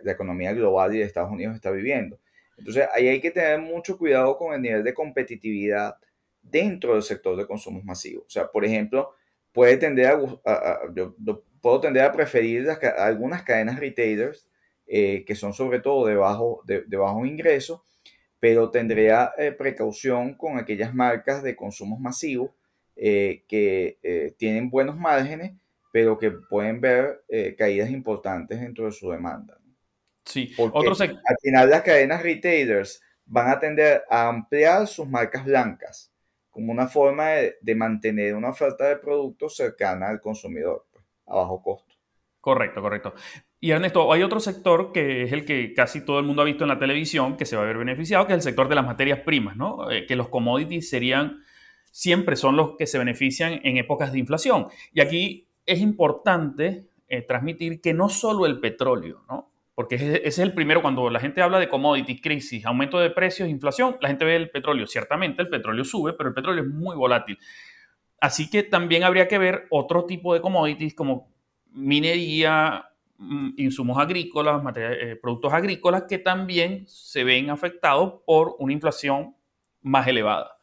la, 0.03 0.11
economía 0.11 0.53
global 0.53 0.95
y 0.95 0.99
de 0.99 1.05
Estados 1.05 1.31
Unidos 1.31 1.55
está 1.55 1.71
viviendo. 1.71 2.19
Entonces, 2.57 2.87
ahí 2.93 3.07
hay 3.07 3.19
que 3.19 3.31
tener 3.31 3.59
mucho 3.59 3.97
cuidado 3.97 4.37
con 4.37 4.53
el 4.53 4.61
nivel 4.61 4.83
de 4.83 4.93
competitividad 4.93 5.95
dentro 6.41 6.93
del 6.93 7.03
sector 7.03 7.35
de 7.35 7.47
consumos 7.47 7.83
masivos. 7.83 8.25
O 8.27 8.29
sea, 8.29 8.47
por 8.47 8.63
ejemplo, 8.63 9.13
puede 9.51 9.77
tender 9.77 10.07
a, 10.07 10.79
yo, 10.93 11.15
puedo 11.61 11.81
tender 11.81 12.03
a 12.03 12.11
preferir 12.11 12.67
algunas 12.97 13.43
cadenas 13.43 13.79
retailers 13.79 14.47
eh, 14.87 15.23
que 15.25 15.33
son 15.33 15.53
sobre 15.53 15.79
todo 15.79 16.05
de 16.05 16.15
bajo, 16.15 16.61
de, 16.65 16.83
bajo 16.95 17.25
ingreso, 17.25 17.85
pero 18.39 18.69
tendría 18.69 19.31
eh, 19.37 19.51
precaución 19.51 20.35
con 20.35 20.59
aquellas 20.59 20.93
marcas 20.93 21.41
de 21.41 21.55
consumos 21.55 21.99
masivos 21.99 22.51
eh, 22.95 23.43
que 23.47 24.35
tienen 24.37 24.69
buenos 24.69 24.95
márgenes, 24.97 25.53
pero 25.95 26.17
que 26.17 26.29
pueden 26.29 26.81
ver 26.81 27.23
caídas 27.57 27.89
importantes 27.89 28.59
dentro 28.59 28.83
de 28.83 28.91
su 28.91 29.09
demanda. 29.09 29.57
Sí, 30.25 30.51
Porque 30.57 30.89
al 30.89 31.37
final 31.41 31.69
las 31.69 31.83
cadenas 31.83 32.21
retailers 32.21 33.01
van 33.23 33.47
a 33.49 33.57
tender 33.57 34.03
a 34.09 34.27
ampliar 34.27 34.87
sus 34.87 35.07
marcas 35.07 35.45
blancas 35.45 36.11
como 36.49 36.73
una 36.73 36.87
forma 36.87 37.29
de, 37.61 37.75
mantener 37.75 38.35
una 38.35 38.49
oferta 38.49 38.89
de 38.89 38.97
productos 38.97 39.55
cercana 39.55 40.09
al 40.09 40.19
consumidor, 40.19 40.85
pues, 40.91 41.05
a 41.27 41.35
bajo 41.35 41.63
costo. 41.63 41.95
Correcto, 42.41 42.81
correcto. 42.81 43.13
Y 43.61 43.71
Ernesto, 43.71 44.11
hay 44.11 44.21
otro 44.21 44.41
sector 44.41 44.91
que 44.91 45.23
es 45.23 45.31
el 45.31 45.45
que 45.45 45.73
casi 45.73 46.01
todo 46.01 46.19
el 46.19 46.25
mundo 46.25 46.41
ha 46.41 46.45
visto 46.45 46.65
en 46.65 46.71
la 46.71 46.79
televisión, 46.79 47.37
que 47.37 47.45
se 47.45 47.55
va 47.55 47.63
a 47.63 47.67
ver 47.67 47.77
beneficiado, 47.77 48.27
que 48.27 48.33
es 48.33 48.39
el 48.39 48.41
sector 48.41 48.67
de 48.67 48.75
las 48.75 48.85
materias 48.85 49.19
primas, 49.19 49.55
¿no? 49.55 49.89
Eh, 49.89 50.05
que 50.05 50.17
los 50.17 50.27
commodities 50.27 50.89
serían, 50.89 51.41
siempre 51.89 52.35
son 52.35 52.57
los 52.57 52.75
que 52.75 52.85
se 52.85 52.97
benefician 52.97 53.61
en 53.63 53.77
épocas 53.77 54.11
de 54.11 54.19
inflación. 54.19 54.67
Y 54.91 54.99
aquí 54.99 55.44
es 55.65 55.79
importante 55.79 56.87
eh, 57.07 57.21
transmitir 57.21 57.81
que 57.81 57.93
no 57.93 58.09
solo 58.09 58.45
el 58.45 58.59
petróleo, 58.59 59.23
¿no? 59.27 59.51
porque 59.75 59.95
ese 59.95 60.25
es 60.25 60.39
el 60.39 60.53
primero, 60.53 60.81
cuando 60.81 61.09
la 61.09 61.19
gente 61.19 61.41
habla 61.41 61.59
de 61.59 61.67
commodities, 61.67 62.21
crisis, 62.21 62.65
aumento 62.65 62.97
de 62.97 63.09
precios, 63.09 63.49
inflación, 63.49 63.97
la 63.99 64.07
gente 64.07 64.23
ve 64.23 64.37
el 64.37 64.49
petróleo. 64.49 64.87
Ciertamente 64.87 65.41
el 65.41 65.49
petróleo 65.49 65.83
sube, 65.83 66.13
pero 66.13 66.29
el 66.29 66.35
petróleo 66.35 66.63
es 66.63 66.69
muy 66.69 66.95
volátil. 66.95 67.37
Así 68.21 68.49
que 68.49 68.63
también 68.63 69.03
habría 69.03 69.27
que 69.27 69.37
ver 69.37 69.67
otro 69.69 70.05
tipo 70.05 70.33
de 70.33 70.39
commodities 70.39 70.95
como 70.95 71.29
minería, 71.73 72.85
mm, 73.17 73.49
insumos 73.57 73.97
agrícolas, 73.97 74.63
eh, 74.77 75.19
productos 75.21 75.51
agrícolas 75.51 76.03
que 76.03 76.19
también 76.19 76.85
se 76.87 77.25
ven 77.25 77.49
afectados 77.49 78.21
por 78.25 78.55
una 78.59 78.71
inflación 78.71 79.35
más 79.81 80.07
elevada. 80.07 80.57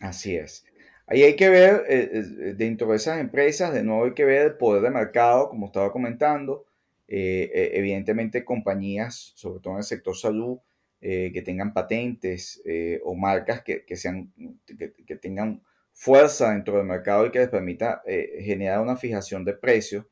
Así 0.00 0.36
es. 0.36 0.69
Ahí 1.10 1.22
hay 1.24 1.36
que 1.36 1.50
ver, 1.50 1.84
eh, 1.88 2.10
eh, 2.12 2.54
dentro 2.56 2.88
de 2.88 2.96
esas 2.96 3.20
empresas, 3.20 3.74
de 3.74 3.82
nuevo 3.82 4.04
hay 4.06 4.14
que 4.14 4.24
ver 4.24 4.46
el 4.46 4.56
poder 4.56 4.82
de 4.82 4.90
mercado, 4.90 5.50
como 5.50 5.66
estaba 5.66 5.92
comentando, 5.92 6.64
eh, 7.12 7.50
eh, 7.52 7.70
evidentemente 7.74 8.44
compañías, 8.44 9.32
sobre 9.34 9.58
todo 9.58 9.72
en 9.72 9.78
el 9.78 9.84
sector 9.84 10.16
salud, 10.16 10.58
eh, 11.00 11.32
que 11.34 11.42
tengan 11.42 11.74
patentes 11.74 12.62
o 13.02 13.16
marcas 13.16 13.62
que, 13.62 13.84
sean, 13.96 14.32
que, 14.64 15.16
tengan 15.16 15.60
fuerza 15.92 16.52
dentro 16.52 16.76
del 16.76 16.86
mercado 16.86 17.26
y 17.26 17.32
que 17.32 17.40
les 17.40 17.48
permita 17.48 18.02
generar 18.38 18.80
una 18.80 18.96
fijación 18.96 19.44
de 19.44 19.54
precios 19.54 20.06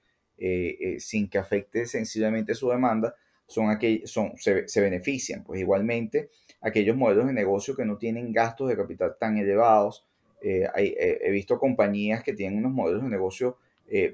sin 0.99 1.29
que 1.29 1.39
afecte 1.39 1.87
sensiblemente 1.87 2.55
su 2.55 2.69
demanda, 2.69 3.15
son 3.47 3.71
aquellos, 3.71 4.11
son, 4.11 4.33
se, 4.37 4.81
benefician. 4.81 5.45
Pues 5.45 5.61
igualmente, 5.61 6.31
aquellos 6.61 6.97
modelos 6.97 7.27
de 7.27 7.33
negocio 7.33 7.77
que 7.77 7.85
no 7.85 7.97
tienen 7.97 8.33
gastos 8.33 8.69
de 8.69 8.77
capital 8.77 9.17
tan 9.21 9.39
elevados. 9.39 10.08
He 10.41 11.31
visto 11.31 11.59
compañías 11.59 12.23
que 12.23 12.33
tienen 12.33 12.61
unos 12.61 12.73
modelos 12.73 13.03
de 13.03 13.09
negocio 13.09 13.59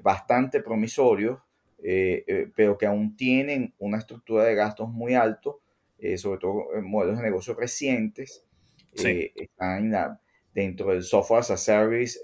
bastante 0.01 0.61
promisorios, 0.61 1.39
eh, 1.87 2.23
eh, 2.25 2.47
pero 2.55 2.79
que 2.79 2.87
aún 2.87 3.15
tienen 3.15 3.73
una 3.77 3.99
estructura 3.99 4.43
de 4.45 4.55
gastos 4.55 4.89
muy 4.89 5.13
alto, 5.13 5.59
eh, 5.99 6.17
sobre 6.17 6.39
todo 6.39 6.73
en 6.73 6.83
modelos 6.85 7.17
de 7.17 7.23
negocio 7.23 7.53
recientes. 7.53 8.43
están 9.35 9.93
dentro 10.53 10.91
del 10.91 11.03
software 11.03 11.41
as 11.41 11.51
a 11.51 11.57
service, 11.57 12.19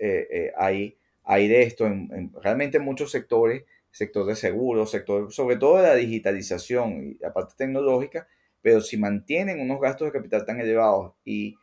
hay, 0.55 0.97
hay 1.23 1.47
de 1.47 1.63
esto 1.63 1.85
en, 1.85 2.31
realmente 2.41 2.77
en 2.77 2.85
muchos 2.85 3.11
sectores, 3.11 3.65
sector 3.91 4.25
de 4.25 4.35
seguros, 4.35 4.89
sector 4.89 5.31
sobre 5.33 5.57
todo 5.57 5.77
de 5.77 5.83
la 5.83 5.95
digitalización 5.95 7.03
y 7.03 7.13
la 7.19 7.33
parte 7.33 7.55
tecnológica, 7.57 8.27
pero 8.61 8.79
si 8.79 8.95
mantienen 8.95 9.59
unos 9.59 9.81
gastos 9.81 10.07
de 10.07 10.13
capital 10.13 10.45
tan 10.45 10.61
elevados 10.61 11.13
y 11.25 11.57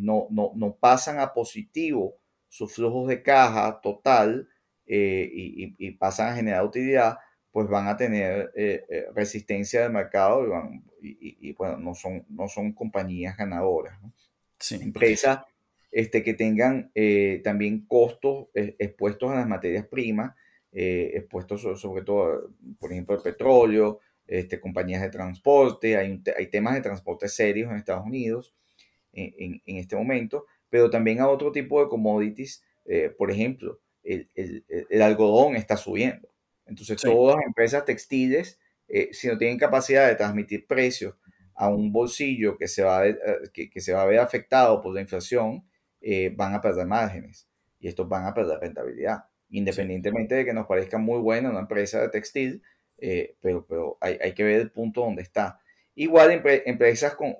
no, 0.00 0.26
no, 0.30 0.52
no, 0.54 0.74
pasan 0.74 1.20
a 1.20 1.32
positivo 1.32 2.16
sus 2.48 2.74
flujos 2.74 3.08
de 3.08 3.22
caja 3.22 3.80
total, 3.80 4.48
eh, 4.90 5.30
y, 5.76 5.90
pasan 5.92 6.32
a 6.32 6.36
generar 6.36 6.64
utilidad, 6.64 7.18
pues 7.52 7.68
van 7.68 7.88
a 7.88 7.96
tener 7.96 8.50
eh, 8.56 8.86
eh, 8.88 9.06
resistencia 9.14 9.82
del 9.82 9.92
mercado 9.92 10.46
y, 11.02 11.52
bueno, 11.52 11.76
no 11.76 11.94
son, 11.94 12.24
no 12.30 12.48
son 12.48 12.72
compañías 12.72 13.36
ganadoras. 13.36 13.98
Empresas 14.70 15.40
este, 15.92 16.22
que 16.22 16.32
tengan 16.32 16.90
también 17.44 17.86
costos 17.86 18.48
expuestos 18.54 19.30
a 19.30 19.36
las 19.36 19.46
materias 19.46 19.86
primas, 19.86 20.34
expuestos 20.72 21.80
sobre, 21.80 22.02
todo, 22.02 22.50
por 22.78 22.90
ejemplo, 22.90 23.14
el 23.14 23.22
petróleo, 23.22 24.00
este, 24.26 24.58
compañías 24.58 25.02
de 25.02 25.10
transporte, 25.10 25.98
hay, 25.98 26.22
hay 26.36 26.46
temas 26.46 26.74
de 26.74 26.80
transporte 26.80 27.28
serios 27.28 27.70
en 27.70 27.76
Estados 27.76 28.06
Unidos 28.06 28.54
en, 29.18 29.62
en, 29.64 29.76
este 29.76 29.96
momento, 29.96 30.46
pero 30.70 30.90
también 30.90 31.20
a 31.20 31.28
otro 31.28 31.52
tipo 31.52 31.82
de 31.82 31.88
commodities, 31.88 32.64
por 33.18 33.30
ejemplo, 33.30 33.80
el, 34.02 35.02
algodón 35.02 35.56
está 35.56 35.76
subiendo. 35.76 36.28
Entonces, 36.66 37.00
todas 37.00 37.36
las 37.36 37.46
empresas 37.46 37.84
textiles, 37.84 38.58
eh, 38.88 39.08
si 39.12 39.28
no 39.28 39.38
tienen 39.38 39.58
capacidad 39.58 40.06
de 40.06 40.16
transmitir 40.16 40.66
precios 40.66 41.14
a 41.54 41.68
un 41.68 41.92
bolsillo 41.92 42.56
que 42.56 42.68
se 42.68 42.82
va 42.82 43.00
a, 43.00 43.06
eh, 43.08 43.16
que, 43.52 43.80
se 43.80 43.92
va 43.92 44.02
a 44.02 44.06
ver 44.06 44.20
afectado 44.20 44.80
por 44.80 44.94
la 44.94 45.00
inflación, 45.00 45.64
eh, 46.00 46.32
van 46.34 46.54
a 46.54 46.60
perder 46.60 46.86
márgenes 46.86 47.48
y 47.80 47.88
estos 47.88 48.08
van 48.08 48.26
a 48.26 48.34
perder 48.34 48.60
rentabilidad, 48.60 49.24
independientemente 49.50 50.34
de 50.34 50.44
que 50.44 50.52
nos 50.52 50.66
parezca 50.66 50.98
muy 50.98 51.20
buena 51.20 51.50
una 51.50 51.60
empresa 51.60 52.00
de 52.00 52.08
textil, 52.08 52.62
pero, 53.40 53.64
pero 53.66 53.96
hay, 54.00 54.18
hay, 54.20 54.32
que 54.32 54.42
ver 54.42 54.60
el 54.60 54.70
punto 54.72 55.02
donde 55.02 55.22
está. 55.22 55.60
Igual 56.00 56.30
empresas 56.64 57.16
con, 57.16 57.34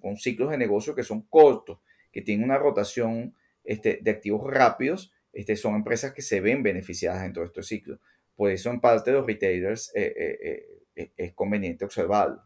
con, 0.00 0.16
ciclos 0.16 0.50
de 0.50 0.56
negocio 0.56 0.94
que 0.94 1.02
son 1.02 1.26
cortos, 1.28 1.78
que 2.10 2.22
tienen 2.22 2.42
una 2.42 2.56
rotación 2.56 3.34
este, 3.64 3.98
de 4.00 4.10
activos 4.10 4.50
rápidos, 4.50 5.12
este, 5.34 5.56
son 5.56 5.74
empresas 5.74 6.14
que 6.14 6.22
se 6.22 6.40
ven 6.40 6.62
beneficiadas 6.62 7.22
en 7.24 7.34
todo 7.34 7.44
este 7.44 7.62
ciclo. 7.62 7.98
Por 8.34 8.50
eso, 8.50 8.70
en 8.70 8.80
parte, 8.80 9.12
los 9.12 9.26
retailers 9.26 9.92
eh, 9.94 10.14
eh, 10.16 10.66
eh, 10.96 11.10
es 11.18 11.34
conveniente 11.34 11.84
observarlo. 11.84 12.40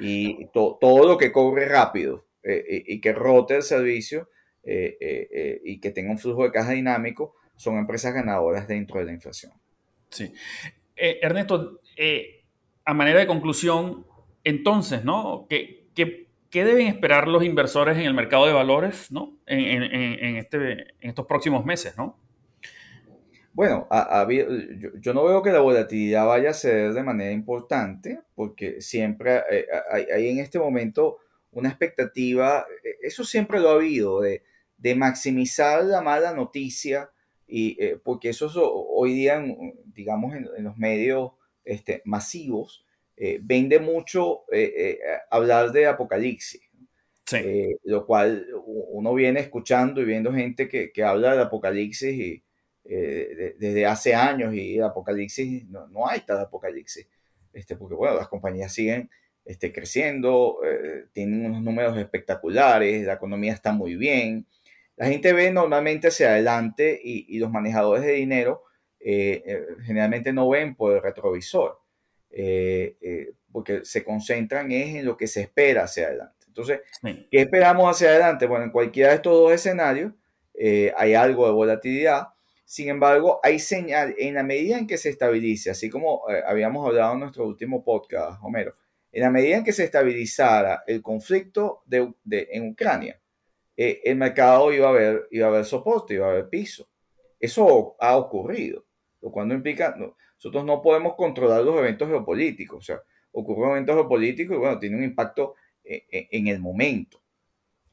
Y 0.00 0.46
todo 0.54 1.06
lo 1.06 1.18
que 1.18 1.32
corre 1.32 1.66
rápido 1.66 2.24
y 2.42 2.98
que 3.02 3.12
rote 3.12 3.56
el 3.56 3.62
servicio 3.62 4.30
y 4.64 5.80
que 5.80 5.90
tenga 5.90 6.10
un 6.10 6.18
flujo 6.18 6.44
de 6.44 6.50
caja 6.52 6.72
dinámico 6.72 7.34
son 7.56 7.76
empresas 7.76 8.14
ganadoras 8.14 8.66
dentro 8.66 9.00
de 9.00 9.04
la 9.04 9.12
inflación. 9.12 9.52
Sí. 10.08 10.32
Ernesto, 10.96 11.82
a 12.86 12.94
manera 12.94 13.18
de 13.18 13.26
conclusión, 13.26 14.07
entonces, 14.48 15.04
¿no? 15.04 15.46
¿Qué, 15.48 15.88
qué 15.94 16.28
¿Qué 16.50 16.64
deben 16.64 16.86
esperar 16.86 17.28
los 17.28 17.44
inversores 17.44 17.98
en 17.98 18.04
el 18.04 18.14
mercado 18.14 18.46
de 18.46 18.54
valores 18.54 19.12
¿no? 19.12 19.36
en, 19.46 20.36
este, 20.36 20.94
estos 21.00 21.26
próximos 21.26 21.66
meses? 21.66 21.94
¿no? 21.98 22.18
Bueno, 23.52 23.86
yo, 25.00 25.12
no 25.12 25.24
veo 25.24 25.42
que 25.42 25.50
la 25.50 25.60
volatilidad 25.60 26.26
vaya 26.26 26.50
a 26.50 26.54
ser 26.54 26.94
de 26.94 27.02
manera 27.02 27.32
importante, 27.32 28.20
porque 28.34 28.80
siempre 28.80 29.42
eh, 29.50 29.66
hay, 29.90 30.28
en 30.28 30.38
este 30.38 30.58
momento 30.58 31.18
una 31.50 31.68
expectativa, 31.68 32.66
eh, 32.82 32.96
eso 33.02 33.24
siempre 33.24 33.60
lo 33.60 33.70
ha 33.70 33.74
habido, 33.74 34.22
de, 34.22 34.42
maximizar 34.96 35.84
la 35.84 36.00
mala 36.00 36.32
noticia, 36.32 37.10
y, 37.46 37.76
eh, 37.82 38.00
porque 38.02 38.30
eso 38.30 38.46
es 38.46 38.52
hoy 38.56 39.12
día, 39.12 39.42
digamos, 39.86 40.34
en, 40.34 40.64
los 40.64 40.78
medios 40.78 41.32
este, 41.64 42.00
masivos, 42.06 42.86
eh, 43.20 43.40
vende 43.42 43.80
mucho 43.80 44.44
eh, 44.52 44.72
eh, 44.76 44.98
hablar 45.28 45.72
de 45.72 45.86
apocalipsis. 45.86 46.60
lo 47.84 48.06
cual 48.06 48.46
uno 48.64 49.12
viene 49.12 49.40
escuchando 49.40 50.00
y 50.00 50.04
viendo 50.04 50.32
gente 50.32 50.68
que, 50.68 50.92
que 50.92 51.02
habla 51.02 51.34
de 51.34 51.42
apocalipsis 51.42 52.14
y, 52.14 52.44
desde 52.84 53.84
hace 53.84 54.14
años 54.14 54.54
y 54.54 54.78
el 54.78 54.84
apocalipsis, 54.84 55.68
no, 55.68 55.88
no, 55.88 56.08
hay 56.08 56.20
tal 56.20 56.40
apocalipsis, 56.40 57.06
este, 57.52 57.76
porque 57.76 57.94
bueno, 57.94 58.14
las 58.16 58.28
compañías 58.28 58.72
siguen 58.72 59.10
este, 59.44 59.74
creciendo, 59.74 60.58
tienen 61.12 61.44
unos 61.44 61.62
números 61.62 61.98
espectaculares, 61.98 63.04
la 63.04 63.14
economía 63.14 63.52
está 63.52 63.72
muy 63.72 63.94
bien, 63.96 64.46
la 64.96 65.06
gente 65.08 65.34
ve 65.34 65.50
normalmente 65.50 66.08
hacia 66.08 66.30
adelante 66.30 66.98
y, 67.04 67.26
y 67.36 67.38
los 67.40 67.50
manejadores 67.50 68.04
de 68.04 68.12
dinero 68.12 68.62
generalmente 68.98 70.32
no 70.32 70.48
ven 70.48 70.74
por 70.74 70.94
el 70.94 71.02
retrovisor, 71.02 71.78
porque 73.52 73.84
se 73.84 74.04
concentran 74.04 74.70
en 74.70 75.04
lo 75.04 75.16
que 75.16 75.26
se 75.26 75.42
espera 75.42 75.84
hacia 75.84 76.06
adelante. 76.06 76.46
Entonces, 76.46 76.80
¿qué 77.02 77.40
esperamos 77.40 77.90
hacia 77.90 78.10
adelante? 78.10 78.46
Bueno, 78.46 78.64
en 78.64 78.70
cualquiera 78.70 79.10
de 79.10 79.16
estos 79.16 79.32
dos 79.32 79.52
escenarios 79.52 80.12
hay 80.96 81.14
algo 81.14 81.46
de 81.46 81.52
volatilidad. 81.52 82.28
Sin 82.64 82.88
embargo, 82.88 83.40
hay 83.42 83.58
señal, 83.58 84.14
en 84.18 84.34
la 84.34 84.42
medida 84.42 84.78
en 84.78 84.86
que 84.86 84.98
se 84.98 85.08
estabilice, 85.08 85.70
así 85.70 85.88
como 85.88 86.22
habíamos 86.46 86.86
hablado 86.86 87.14
en 87.14 87.20
nuestro 87.20 87.46
último 87.46 87.82
podcast, 87.82 88.38
Homero, 88.42 88.74
en 89.12 89.22
la 89.22 89.30
medida 89.30 89.56
en 89.56 89.64
que 89.64 89.72
se 89.72 89.84
estabilizara 89.84 90.84
el 90.86 91.02
conflicto 91.02 91.82
de, 91.86 92.12
en 92.30 92.68
Ucrania, 92.68 93.20
eh, 93.76 94.00
el 94.04 94.16
mercado 94.16 94.72
iba 94.72 94.86
a, 94.86 94.90
haber, 94.90 95.28
iba 95.30 95.46
a 95.46 95.50
haber 95.50 95.64
soporte, 95.64 96.14
iba 96.14 96.26
a 96.26 96.30
haber 96.30 96.48
piso. 96.48 96.88
Eso 97.40 97.96
ha 98.00 98.16
ocurrido, 98.16 98.84
lo 99.22 99.30
cual 99.30 99.48
no 99.48 99.54
implica, 99.54 99.96
nosotros 100.38 100.64
no 100.64 100.80
podemos 100.80 101.14
controlar 101.16 101.62
los 101.62 101.76
eventos 101.78 102.08
geopolíticos, 102.08 102.78
o 102.78 102.82
sea, 102.82 103.02
ocurren 103.32 103.72
eventos 103.72 103.96
geopolíticos 103.96 104.56
y 104.56 104.58
bueno, 104.58 104.78
tiene 104.78 104.96
un 104.96 105.02
impacto 105.02 105.56
eh, 105.84 106.06
eh, 106.10 106.28
en, 106.30 106.46
el 106.46 106.60
momento. 106.60 107.20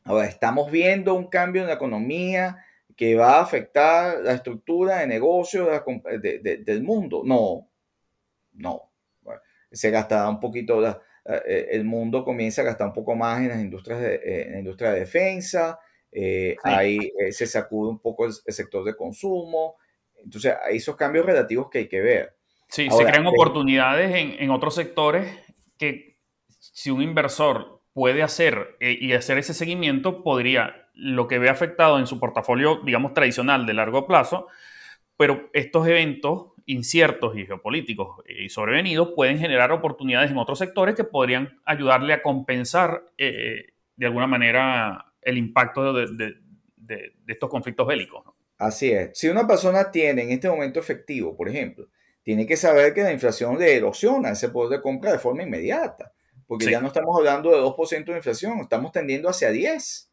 Ahora, 0.04 0.28
estamos 0.28 0.70
viendo 0.70 1.16
un 1.16 1.28
cambio 1.28 1.64
en 1.64 1.68
la 1.68 1.74
economía 1.74 2.64
que 2.96 3.16
va 3.16 3.38
a 3.38 3.42
afectar 3.42 4.20
la 4.22 4.34
estructura 4.34 5.00
de 5.00 5.08
negocio 5.08 5.68
del 6.22 6.84
mundo. 6.84 7.24
No, 7.26 7.68
no. 8.54 8.92
se 9.72 9.90
gastará 9.90 10.30
un 10.30 10.40
poquito 10.40 10.80
la, 10.80 11.02
eh, 11.26 11.70
el 11.72 11.86
mundo 11.86 12.24
comienza 12.24 12.62
a 12.62 12.66
gastar 12.66 12.88
un 12.88 12.94
poco 12.94 13.16
más 13.16 13.42
en 13.42 13.50
las 13.50 13.60
industrias 13.60 14.00
de, 14.00 14.44
en 14.44 14.52
la 14.52 14.60
industria 14.60 14.92
de 14.92 15.00
defensa, 15.00 15.80
eh, 16.12 16.56
ahí 16.64 17.12
se 17.32 17.48
sacude 17.48 17.90
un 17.90 18.00
poco 18.00 18.26
el, 18.26 18.34
sector 18.34 18.86
de 18.86 18.96
consumo, 18.96 19.76
entonces 20.16 20.54
hay 20.64 20.78
esos 20.78 20.96
cambios 20.96 21.26
relativos 21.26 21.70
que 21.70 21.80
hay 21.80 21.88
que 21.88 22.02
ver. 22.02 22.35
Sí, 22.76 22.90
se 22.90 23.06
crean 23.06 23.26
oportunidades 23.26 24.14
en, 24.14 24.36
en, 24.38 24.50
otros 24.50 24.76
sectores 24.76 25.32
que 25.78 26.18
si 26.60 26.92
un 26.92 27.02
inversor 27.02 27.82
puede 27.94 28.22
hacer 28.22 28.76
y 28.82 29.14
hacer 29.14 29.38
ese 29.38 29.54
seguimiento, 29.54 30.24
podría, 30.24 30.90
lo 30.94 31.30
que 31.30 31.40
ve 31.40 31.48
afectado 31.50 32.00
en 32.00 32.06
su 32.06 32.20
portafolio, 32.20 32.82
digamos, 32.84 33.14
tradicional 33.14 33.66
de 33.66 33.74
largo 33.74 34.06
plazo, 34.06 34.48
pero 35.16 35.50
estos 35.54 35.88
eventos 35.88 36.52
inciertos 36.66 37.38
y 37.38 37.46
geopolíticos 37.46 38.22
y 38.28 38.50
sobrevenidos 38.50 39.14
pueden 39.16 39.38
generar 39.38 39.72
oportunidades 39.72 40.32
en 40.32 40.38
otros 40.38 40.60
sectores 40.60 40.96
que 40.96 41.06
podrían 41.06 41.60
ayudarle 41.64 42.12
a 42.12 42.22
compensar 42.22 43.06
eh, 43.18 43.68
de 43.96 44.06
alguna 44.06 44.28
manera 44.28 45.14
el 45.22 45.38
impacto 45.38 45.94
de, 45.94 46.36
estos 47.28 47.50
conflictos 47.50 47.88
bélicos. 47.88 48.26
Así 48.58 48.92
es. 48.92 49.18
Si 49.18 49.30
una 49.30 49.48
persona 49.48 49.90
tiene 49.92 50.24
en 50.24 50.32
este 50.32 50.50
momento 50.50 50.80
efectivo, 50.80 51.36
por 51.38 51.48
ejemplo, 51.48 51.88
tiene 52.26 52.48
que 52.48 52.58
saber 52.58 52.92
que 52.96 53.04
la 53.04 53.12
inflación 53.12 53.60
le 53.60 53.76
erosiona 53.76 54.32
ese 54.32 54.50
poder 54.50 54.80
de 54.80 54.82
compra 54.82 55.12
de 55.12 55.20
forma 55.20 55.44
inmediata, 55.44 56.12
porque 56.48 56.72
ya 56.72 56.82
no 56.82 56.88
estamos 56.88 57.16
hablando 57.16 57.52
de 57.52 57.58
2% 57.58 58.06
de 58.06 58.18
inflación, 58.18 58.60
estamos 58.62 58.92
tendiendo 58.92 59.30
hacia 59.30 59.52
10% 59.52 60.10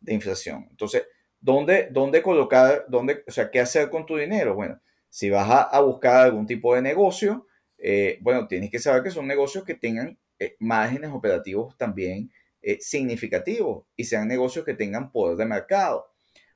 de 0.00 0.14
inflación. 0.14 0.66
Entonces, 0.68 1.04
¿dónde, 1.40 1.90
dónde 1.92 2.22
colocar, 2.22 2.86
dónde, 2.88 3.22
o 3.28 3.30
sea, 3.30 3.52
qué 3.52 3.60
hacer 3.60 3.88
con 3.88 4.04
tu 4.04 4.16
dinero? 4.16 4.56
Bueno, 4.56 4.80
si 5.08 5.30
vas 5.30 5.68
a, 5.70 5.80
buscar 5.80 6.24
algún 6.24 6.44
tipo 6.44 6.74
de 6.74 6.82
negocio, 6.82 7.46
eh, 7.78 8.18
bueno, 8.20 8.48
tienes 8.48 8.68
que 8.68 8.80
saber 8.80 9.04
que 9.04 9.12
son 9.12 9.28
negocios 9.28 9.62
que 9.62 9.74
tengan 9.74 10.18
eh, 10.40 10.56
márgenes 10.58 11.12
operativos 11.12 11.78
también 11.78 12.32
eh, 12.62 12.78
significativos 12.80 13.84
y 13.94 14.02
sean 14.02 14.26
negocios 14.26 14.64
que 14.64 14.74
tengan 14.74 15.12
poder 15.12 15.36
de 15.36 15.46
mercado. 15.46 16.12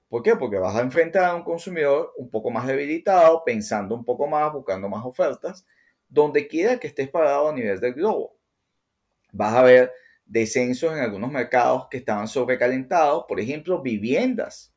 ¿Por 0.09 0.23
qué? 0.23 0.37
Porque 0.37 0.57
vas 0.57 0.75
a 0.75 0.81
enfrentar 0.81 1.25
a 1.25 1.35
un 1.35 1.43
consumidor 1.43 2.13
un 2.17 2.31
poco 2.31 2.51
más 2.51 2.67
debilitado, 2.67 3.43
pensando 3.45 3.95
un 3.95 4.05
poco 4.05 4.27
más, 4.27 4.53
buscando 4.53 4.89
más 4.89 5.05
ofertas, 5.05 5.67
donde 6.09 6.49
quiera 6.49 6.79
que 6.79 6.87
estés 6.87 7.09
parado 7.09 7.49
a 7.49 7.53
nivel 7.53 7.79
del 7.79 7.95
globo. 7.95 8.39
Vas 9.33 9.55
a 9.55 9.63
ver 9.63 9.93
descensos 10.25 10.93
en 10.93 11.01
algunos 11.01 11.31
mercados 11.31 11.89
que 11.91 11.99
estaban 11.99 12.29
sobrecalentados, 12.29 13.25
por 13.29 13.41
ejemplo, 13.41 13.83
viviendas. 13.83 14.73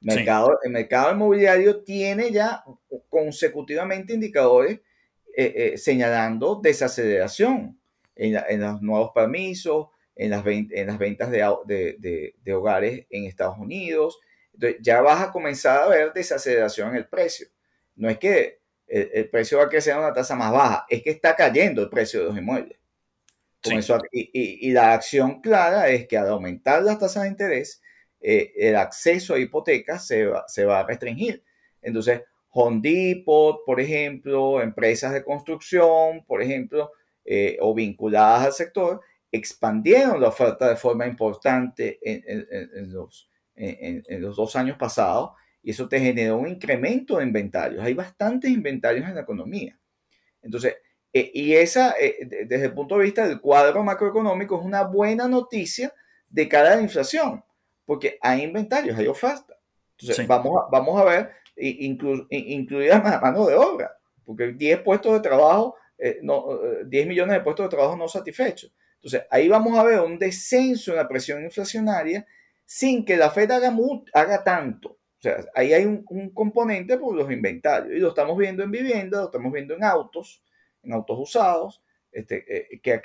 Mercado, 0.00 0.58
El 0.62 0.72
mercado 0.72 1.12
inmobiliario 1.12 1.82
tiene 1.82 2.30
ya 2.30 2.62
consecutivamente 3.08 4.12
indicadores 4.12 4.80
eh, 5.36 5.72
eh, 5.74 5.78
señalando 5.78 6.60
desaceleración 6.62 7.78
en, 8.14 8.60
los 8.60 8.82
nuevos 8.82 9.10
permisos, 9.14 9.88
en 10.14 10.30
las, 10.30 10.46
en 10.46 10.86
las 10.86 10.98
ventas 10.98 11.30
de, 11.30 12.34
de, 12.42 12.54
hogares 12.54 13.06
en 13.10 13.24
Estados 13.24 13.58
Unidos. 13.58 14.18
Entonces, 14.56 14.80
ya 14.80 15.02
vas 15.02 15.22
a 15.22 15.30
comenzar 15.30 15.82
a 15.82 15.88
ver 15.88 16.12
desaceleración 16.12 16.90
en 16.90 16.96
el 16.96 17.06
precio. 17.06 17.46
No 17.94 18.08
es 18.08 18.18
que 18.18 18.60
el, 18.86 19.28
precio 19.28 19.58
va 19.58 19.64
a 19.64 19.68
crecer 19.68 19.92
a 19.92 19.98
una 19.98 20.12
tasa 20.12 20.34
más 20.34 20.52
baja, 20.52 20.86
es 20.88 21.02
que 21.02 21.10
está 21.10 21.36
cayendo 21.36 21.82
el 21.82 21.90
precio 21.90 22.20
de 22.20 22.26
los 22.26 22.38
inmuebles. 22.38 22.78
y, 24.12 24.68
y, 24.68 24.72
la 24.72 24.94
acción 24.94 25.40
clara 25.40 25.88
es 25.88 26.06
que 26.06 26.16
al 26.16 26.28
aumentar 26.28 26.82
las 26.82 26.98
tasas 26.98 27.24
de 27.24 27.30
interés, 27.30 27.82
eh, 28.20 28.52
el 28.56 28.76
acceso 28.76 29.34
a 29.34 29.38
hipotecas 29.38 30.06
se 30.06 30.26
va, 30.26 30.44
se 30.48 30.64
va 30.64 30.80
a 30.80 30.86
restringir. 30.86 31.42
Entonces, 31.82 32.22
Home 32.50 32.80
Depot, 32.80 33.64
por 33.66 33.80
ejemplo, 33.80 34.62
empresas 34.62 35.12
de 35.12 35.22
construcción, 35.24 36.24
por 36.26 36.42
ejemplo, 36.42 36.92
eh, 37.24 37.58
o 37.60 37.74
vinculadas 37.74 38.46
al 38.46 38.52
sector, 38.52 39.00
expandieron 39.30 40.20
la 40.20 40.28
oferta 40.28 40.68
de 40.68 40.76
forma 40.76 41.06
importante 41.06 41.98
en, 42.02 42.92
los, 42.92 43.28
en, 43.56 44.22
los, 44.22 44.36
dos 44.36 44.54
años 44.56 44.76
pasados 44.76 45.30
y 45.62 45.70
eso 45.70 45.88
te 45.88 45.98
generó 45.98 46.36
un 46.36 46.48
incremento 46.48 47.18
de 47.18 47.24
inventarios. 47.24 47.84
Hay 47.84 47.94
bastantes 47.94 48.50
inventarios 48.50 49.08
en 49.08 49.14
la 49.14 49.22
economía. 49.22 49.78
Entonces, 50.42 50.76
eh, 51.12 51.30
y 51.34 51.54
esa, 51.54 51.94
desde 52.20 52.66
el 52.66 52.74
punto 52.74 52.98
de 52.98 53.04
vista 53.04 53.26
del 53.26 53.40
cuadro 53.40 53.82
macroeconómico, 53.82 54.58
es 54.58 54.64
una 54.64 54.82
buena 54.82 55.26
noticia 55.26 55.92
de 56.28 56.48
cara 56.48 56.72
a 56.72 56.76
la 56.76 56.82
inflación 56.82 57.42
porque 57.86 58.18
hay 58.20 58.42
inventarios, 58.42 58.98
hay 58.98 59.06
oferta. 59.06 59.56
Entonces, 59.98 60.26
vamos, 60.26 60.62
a, 60.62 60.68
vamos 60.70 61.00
a 61.00 61.04
ver, 61.04 61.30
inclu, 61.56 62.26
incluida 62.28 63.00
mano 63.22 63.46
de 63.46 63.54
obra, 63.54 63.96
porque 64.24 64.52
10 64.52 64.80
puestos 64.80 65.14
de 65.14 65.20
trabajo, 65.20 65.76
eh, 65.96 66.18
no, 66.20 66.58
10 66.84 67.04
eh, 67.04 67.08
millones 67.08 67.36
de 67.36 67.40
puestos 67.40 67.64
de 67.64 67.70
trabajo 67.70 67.96
no 67.96 68.08
satisfechos. 68.08 68.74
Entonces, 68.96 69.22
ahí 69.30 69.48
vamos 69.48 69.78
a 69.78 69.84
ver 69.84 70.00
un 70.00 70.18
descenso 70.18 70.90
en 70.90 70.98
la 70.98 71.08
presión 71.08 71.42
inflacionaria 71.42 72.26
sin 72.66 73.04
que 73.04 73.16
la 73.16 73.30
Fed 73.30 73.50
haga, 73.50 73.74
haga 74.12 74.44
tanto. 74.44 74.90
O 74.90 75.22
sea, 75.22 75.46
ahí 75.54 75.72
hay 75.72 75.86
un, 75.86 76.04
componente 76.34 76.98
por 76.98 77.14
los 77.14 77.30
inventarios 77.30 77.96
y 77.96 78.00
lo 78.00 78.10
estamos 78.10 78.36
viendo 78.36 78.62
en 78.62 78.70
vivienda, 78.70 79.20
lo 79.20 79.26
estamos 79.26 79.50
viendo 79.50 79.74
en 79.74 79.82
autos, 79.82 80.44
en 80.82 80.92
autos 80.92 81.18
usados, 81.18 81.82
este, 82.12 82.44
eh, 82.74 82.80
que 82.82 83.00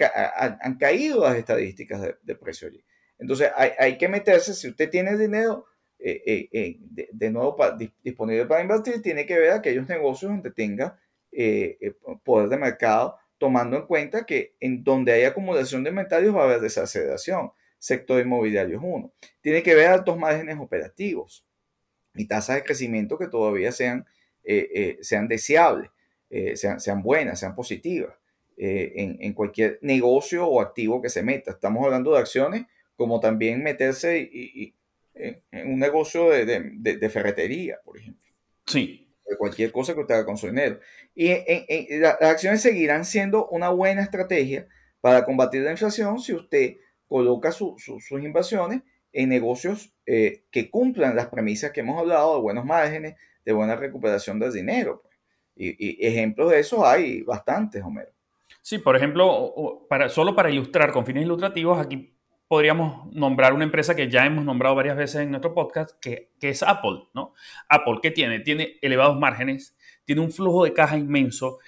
han 0.61 0.77
caído 0.77 1.23
las 1.23 1.37
estadísticas 1.37 2.01
de, 2.01 2.15
de 2.21 2.35
precio 2.35 2.67
allí. 2.67 2.83
Entonces 3.21 3.51
hay, 3.55 3.99
que 3.99 4.09
meterse, 4.09 4.55
si 4.55 4.67
usted 4.67 4.89
tiene 4.89 5.15
dinero 5.15 5.67
eh, 5.99 6.23
eh, 6.25 6.49
eh, 6.51 6.77
de, 7.11 7.29
nuevo 7.29 7.55
disponible 8.03 8.47
para 8.47 8.63
invertir, 8.63 8.99
tiene 9.03 9.27
que 9.27 9.37
ver 9.37 9.51
aquellos 9.51 9.87
negocios 9.87 10.31
donde 10.31 10.49
tenga 10.49 10.99
poder 12.23 12.49
de 12.49 12.57
mercado, 12.57 13.17
tomando 13.37 13.77
en 13.77 13.85
cuenta 13.85 14.25
que 14.25 14.55
en 14.59 14.83
donde 14.83 15.13
hay 15.13 15.23
acumulación 15.23 15.83
de 15.83 15.91
inventarios 15.91 16.35
va 16.35 16.41
a 16.41 16.43
haber 16.45 16.61
desaceleración. 16.61 17.51
Sector 17.81 18.21
inmobiliario 18.21 18.77
es 18.77 18.83
uno. 18.85 19.11
Tiene 19.41 19.63
que 19.63 19.73
ver 19.73 19.87
altos 19.87 20.15
márgenes 20.17 20.57
operativos 20.59 21.43
y 22.13 22.27
tasas 22.27 22.57
de 22.57 22.63
crecimiento 22.63 23.17
que 23.17 23.27
todavía 23.27 23.71
sean, 23.71 24.05
sean 25.01 25.27
deseables, 25.27 25.89
sean, 26.53 26.79
sean 26.79 27.01
buenas, 27.01 27.39
sean 27.39 27.55
positivas. 27.55 28.13
En, 28.57 29.17
en, 29.19 29.33
cualquier 29.33 29.79
negocio 29.81 30.45
o 30.45 30.61
activo 30.61 31.01
que 31.01 31.09
se 31.09 31.23
meta. 31.23 31.49
Estamos 31.49 31.83
hablando 31.83 32.13
de 32.13 32.19
acciones 32.19 32.67
como 32.95 33.19
también 33.19 33.63
meterse 33.63 34.19
y, 34.19 34.75
en 35.15 35.71
un 35.73 35.79
negocio 35.79 36.29
de, 36.29 37.09
ferretería, 37.09 37.79
por 37.83 37.97
ejemplo. 37.97 38.29
Sí. 38.65 39.07
De 39.25 39.37
cualquier 39.37 39.71
cosa 39.71 39.93
que 39.93 40.01
usted 40.01 40.15
haga 40.15 40.25
con 40.25 40.37
su 40.37 40.47
dinero. 40.47 40.79
Y 41.15 41.29
las 41.99 42.21
acciones 42.21 42.61
seguirán 42.61 43.05
siendo 43.05 43.47
una 43.47 43.69
buena 43.69 44.03
estrategia 44.03 44.67
para 44.99 45.25
combatir 45.25 45.61
la 45.61 45.71
inflación 45.71 46.19
si 46.19 46.33
usted 46.33 46.75
coloca 47.11 47.51
sus 47.51 48.09
inversiones 48.11 48.83
en 49.11 49.27
negocios 49.27 49.91
eh, 50.05 50.45
que 50.49 50.69
cumplan 50.69 51.13
las 51.13 51.27
premisas 51.27 51.71
que 51.71 51.81
hemos 51.81 51.99
hablado 51.99 52.35
de 52.35 52.41
buenos 52.41 52.63
márgenes, 52.63 53.17
de 53.43 53.51
buena 53.51 53.75
recuperación 53.75 54.39
del 54.39 54.53
dinero. 54.53 55.01
Pues. 55.01 55.17
Y, 55.57 56.07
ejemplos 56.07 56.51
de 56.51 56.61
eso 56.61 56.85
hay 56.87 57.21
bastantes, 57.23 57.83
Homero. 57.83 58.11
Sí, 58.61 58.77
por 58.77 58.95
ejemplo, 58.95 59.85
solo 60.07 60.33
para 60.33 60.49
ilustrar 60.49 60.93
con 60.93 61.05
fines 61.05 61.23
ilustrativos, 61.23 61.77
aquí 61.85 62.15
podríamos 62.47 63.13
nombrar 63.13 63.51
una 63.51 63.65
empresa 63.65 63.93
que 63.93 64.09
ya 64.09 64.25
hemos 64.25 64.45
nombrado 64.45 64.75
varias 64.75 64.95
veces 64.95 65.23
en 65.23 65.31
nuestro 65.31 65.53
podcast, 65.53 65.99
que, 65.99 66.29
es 66.39 66.63
Apple, 66.63 67.09
¿no? 67.13 67.33
Apple, 67.67 67.99
¿qué 68.01 68.11
tiene? 68.11 68.39
Tiene 68.39 68.77
elevados 68.81 69.19
márgenes, 69.19 69.75
tiene 70.05 70.21
un 70.21 70.31
flujo 70.31 70.63
de 70.63 70.71
caja 70.71 70.97
inmenso, 70.97 71.59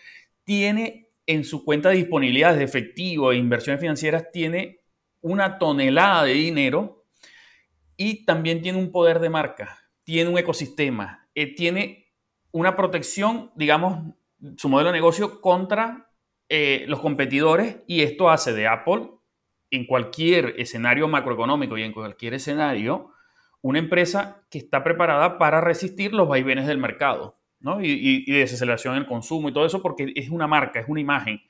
tiene 0.46 1.10
en 1.26 1.44
su 1.44 1.66
cuenta 1.66 1.90
de 1.90 1.98
disponibilidades 1.98 2.60
de 2.60 2.64
efectivo 2.64 3.34
e 3.34 3.36
inversiones 3.36 3.82
financieras, 3.82 4.32
tiene 4.32 4.83
una 5.24 5.58
tonelada 5.58 6.24
de 6.26 6.34
dinero 6.34 7.06
y 7.98 8.26
también 8.26 8.62
tiene 8.62 8.78
un 8.78 8.92
poder 8.92 9.20
de 9.20 9.30
marca, 9.30 9.80
tiene 10.04 10.30
un 10.30 10.38
ecosistema, 10.38 11.28
eh, 11.34 11.56
tiene 11.56 12.12
una 12.52 12.76
protección, 12.76 13.50
digamos, 13.56 14.14
su 14.58 14.70
modelo 14.70 14.90
de 14.92 14.98
negocio 14.98 15.42
contra 15.42 16.12
eh, 16.50 16.84
los 16.88 17.00
competidores 17.00 17.78
y 17.88 18.02
esto 18.02 18.30
hace 18.30 18.54
de 18.54 18.68
Apple 18.68 19.12
en 19.72 19.88
cualquier 19.88 20.56
escenario 20.58 21.08
macroeconómico 21.08 21.78
y 21.78 21.84
en 21.84 21.94
cualquier 21.94 22.36
escenario 22.36 23.12
una 23.62 23.80
empresa 23.80 24.44
que 24.52 24.58
está 24.58 24.84
preparada 24.84 25.38
para 25.38 25.62
resistir 25.62 26.14
los 26.14 26.28
vaivenes 26.28 26.68
del 26.68 26.78
mercado 26.78 27.40
¿no? 27.62 27.82
y, 27.82 27.88
y, 27.88 28.24
y 28.28 28.32
desaceleración 28.34 28.96
en 28.96 29.04
el 29.04 29.08
consumo 29.08 29.48
y 29.48 29.54
todo 29.54 29.66
eso 29.66 29.82
porque 29.82 30.12
es 30.16 30.30
una 30.30 30.48
marca, 30.48 30.82
es 30.82 30.90
una 30.90 31.00
imagen. 31.00 31.42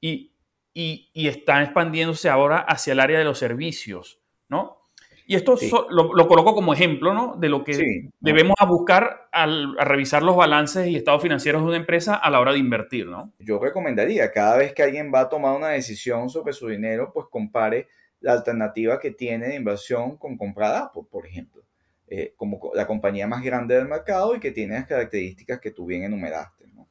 Y, 0.00 0.33
y, 0.74 1.10
y, 1.14 1.28
está 1.28 1.62
expandiéndose 1.62 2.28
ahora 2.28 2.58
hacia 2.58 2.92
el 2.92 3.00
área 3.00 3.18
de 3.18 3.24
los 3.24 3.38
servicios, 3.38 4.20
¿no? 4.48 4.84
Y 5.26 5.36
esto 5.36 5.56
sí. 5.56 5.70
so, 5.70 5.86
lo, 5.88 6.12
lo, 6.12 6.28
coloco 6.28 6.54
como 6.54 6.74
ejemplo, 6.74 7.14
¿no? 7.14 7.36
De 7.36 7.48
lo 7.48 7.64
que 7.64 7.74
sí. 7.74 8.10
debemos 8.20 8.56
a 8.58 8.66
buscar 8.66 9.28
al, 9.32 9.74
a 9.78 9.84
revisar 9.84 10.22
los 10.22 10.36
balances 10.36 10.86
y 10.88 10.96
estados 10.96 11.22
financieros 11.22 11.62
de 11.62 11.68
una 11.68 11.76
empresa 11.78 12.16
a 12.16 12.28
la 12.28 12.40
hora 12.40 12.52
de 12.52 12.58
invertir, 12.58 13.06
¿no? 13.06 13.32
Yo 13.38 13.58
recomendaría, 13.58 14.30
cada 14.32 14.58
vez 14.58 14.74
que 14.74 14.82
alguien 14.82 15.10
va 15.14 15.20
a 15.20 15.28
tomar 15.28 15.56
una 15.56 15.68
decisión 15.68 16.28
sobre 16.28 16.52
su 16.52 16.68
dinero, 16.68 17.10
pues 17.14 17.26
compare 17.30 17.88
la 18.20 18.32
alternativa 18.32 18.98
que 19.00 19.12
tiene 19.12 19.48
de 19.48 19.54
inversión 19.54 20.18
con 20.18 20.36
comprar 20.36 20.74
Apple, 20.74 21.04
por 21.10 21.26
ejemplo, 21.26 21.62
eh, 22.08 22.34
como 22.36 22.72
la 22.74 22.86
compañía 22.86 23.26
más 23.26 23.42
grande 23.42 23.76
del 23.76 23.88
mercado 23.88 24.34
y 24.34 24.40
que 24.40 24.50
tiene 24.50 24.74
las 24.74 24.86
características 24.86 25.58
que 25.58 25.70
tú 25.70 25.86
bien 25.86 26.04
enumeraste, 26.04 26.66
¿no? 26.74 26.88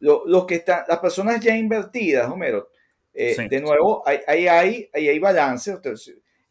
Lo, 0.00 0.24
los 0.26 0.46
que 0.46 0.56
están, 0.56 0.82
las 0.88 0.98
personas 0.98 1.40
ya 1.40 1.56
invertidas, 1.56 2.28
Homero, 2.28 2.68
eh, 3.18 3.34
sí. 3.34 3.48
de 3.48 3.60
nuevo, 3.60 4.02
ahí 4.06 4.20
hay, 4.26 4.48
hay, 4.48 4.90
hay, 4.94 5.08
hay 5.08 5.18
balance. 5.18 5.72
Usted, 5.72 5.94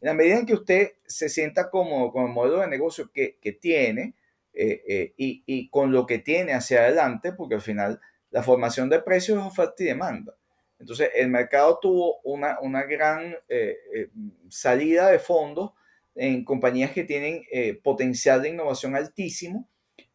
en 0.01 0.07
la 0.07 0.13
medida 0.13 0.37
en 0.37 0.45
que 0.45 0.53
usted 0.53 0.91
se 1.05 1.29
sienta 1.29 1.69
cómodo 1.69 2.11
con 2.11 2.25
el 2.25 2.31
modelo 2.31 2.59
de 2.59 2.67
negocio 2.67 3.11
que, 3.11 3.37
que 3.41 3.53
tiene 3.53 4.15
eh, 4.53 4.83
eh, 4.87 5.13
y, 5.17 5.43
y, 5.45 5.69
con 5.69 5.91
lo 5.91 6.05
que 6.05 6.19
tiene 6.19 6.53
hacia 6.53 6.79
adelante, 6.79 7.31
porque 7.31 7.55
al 7.55 7.61
final 7.61 7.99
la 8.31 8.43
formación 8.43 8.89
de 8.89 9.01
precios 9.01 9.39
es 9.39 9.45
oferta 9.45 9.83
y 9.83 9.85
demanda. 9.85 10.35
Entonces, 10.79 11.09
el 11.15 11.29
mercado 11.29 11.79
tuvo 11.81 12.19
una, 12.23 12.59
una 12.61 12.83
gran 12.83 13.35
eh, 13.49 14.09
salida 14.49 15.09
de 15.09 15.19
fondos 15.19 15.71
en 16.15 16.43
compañías 16.43 16.91
que 16.91 17.03
tienen 17.03 17.43
potencial 17.83 18.41
de 18.41 18.49
innovación 18.49 18.95
altísimo, 18.95 19.69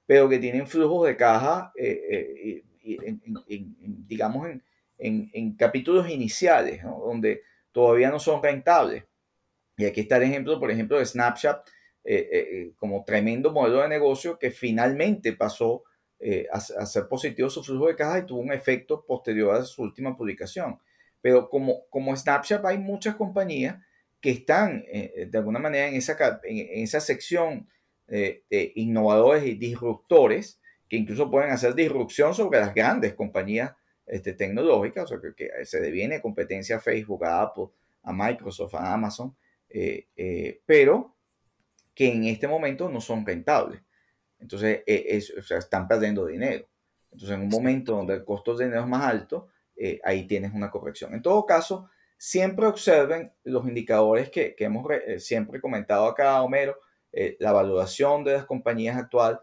pero 0.07 0.29
que 0.29 0.39
tienen 0.39 0.67
flujos 0.67 1.07
de 1.07 1.17
caja, 1.17 1.73
en, 1.77 2.65
en, 2.85 3.23
en, 3.49 3.77
digamos, 4.09 4.49
en, 4.49 4.63
capítulos 5.57 6.09
iniciales, 6.09 6.83
donde 6.83 7.43
todavía 7.73 8.11
no 8.11 8.19
son 8.19 8.43
rentables. 8.43 9.05
Y 9.77 9.85
aquí 9.85 10.03
está 10.03 10.17
el 10.19 10.25
ejemplo, 10.25 10.61
por 10.61 10.71
ejemplo, 10.71 10.99
de 10.99 11.07
Snapchat 11.07 11.69
eh, 12.05 12.29
eh, 12.33 12.73
como 12.77 13.05
tremendo 13.05 13.53
modelo 13.53 13.81
de 13.83 13.89
negocio 13.89 14.37
que 14.37 14.51
finalmente 14.51 15.35
pasó 15.35 15.85
eh, 16.19 16.47
a, 16.53 16.61
ser 16.61 17.07
positivo 17.09 17.49
su 17.49 17.63
flujo 17.63 17.87
de 17.87 17.97
caja 17.97 18.19
y 18.19 18.27
tuvo 18.27 18.41
un 18.41 18.53
efecto 18.53 19.05
posterior 19.07 19.55
a 19.55 19.65
su 19.65 19.83
última 19.83 20.17
publicación. 20.17 20.79
Pero 21.21 21.49
como, 21.49 21.87
como 21.89 22.17
Snapchat 22.17 22.65
hay 22.65 22.79
muchas 22.79 23.15
compañías 23.17 23.77
que 24.21 24.31
están 24.31 24.85
eh, 24.89 25.29
de 25.31 25.39
alguna 25.39 25.59
manera 25.59 25.89
en 25.89 25.95
esa, 25.95 26.41
en, 26.45 26.59
en 26.59 26.85
esa 26.85 27.01
sección 27.01 27.69
innovadores 28.75 29.47
y 29.47 29.55
disruptores 29.55 30.61
que 30.87 30.97
incluso 30.97 31.31
pueden 31.31 31.51
hacer 31.51 31.75
disrupción 31.75 32.35
sobre 32.35 32.61
las 32.61 32.75
grandes 32.75 33.15
compañías 33.15 33.73
este, 34.13 34.35
tecnológicas, 34.35 35.05
o 35.05 35.07
sea, 35.09 35.21
que, 35.21 35.35
que 35.35 35.65
se 35.65 35.81
deviene 35.81 36.21
competencia 36.21 36.77
a 36.77 36.81
Facebook, 36.81 37.25
a 37.25 37.43
Apple, 37.43 37.69
a 38.03 38.13
Microsoft, 38.13 38.75
a 38.75 38.93
Amazon 38.93 39.35
eh, 39.75 40.09
eh, 40.17 40.61
pero 40.67 41.17
que 41.95 42.13
en 42.13 42.25
este 42.25 42.47
momento 42.47 42.89
no 42.91 43.01
son 43.01 43.25
rentables. 43.25 43.81
Entonces, 44.39 44.83
eh, 44.87 45.07
es, 45.09 45.31
o 45.31 45.43
sea, 45.43 45.59
están 45.59 45.89
perdiendo 45.89 46.27
dinero. 46.27 46.67
Entonces, 47.11 47.37
en 47.37 47.43
un 47.43 47.49
momento 47.49 47.97
donde 47.97 48.15
el 48.15 48.25
costo 48.25 48.55
de 48.55 48.67
dinero 48.67 48.83
es 48.83 48.89
más 48.89 49.05
alto, 49.05 49.49
eh, 49.77 50.01
ahí 50.05 50.27
tienes 50.27 50.53
una 50.53 50.71
corrección. 50.71 51.15
En 51.15 51.23
todo 51.23 51.47
caso, 51.47 51.89
siempre 52.19 52.67
observen 52.67 53.33
los 53.45 53.67
indicadores 53.67 54.31
que, 54.31 54.55
que 54.55 54.65
hemos 54.65 54.87
re, 54.87 55.19
siempre 55.21 55.61
comentado 55.61 56.07
acá, 56.07 56.43
Homero, 56.43 56.79
la 57.39 57.53
valoración 57.53 58.25
de 58.25 58.33
las 58.33 58.47
compañías 58.47 58.97
actual. 58.97 59.41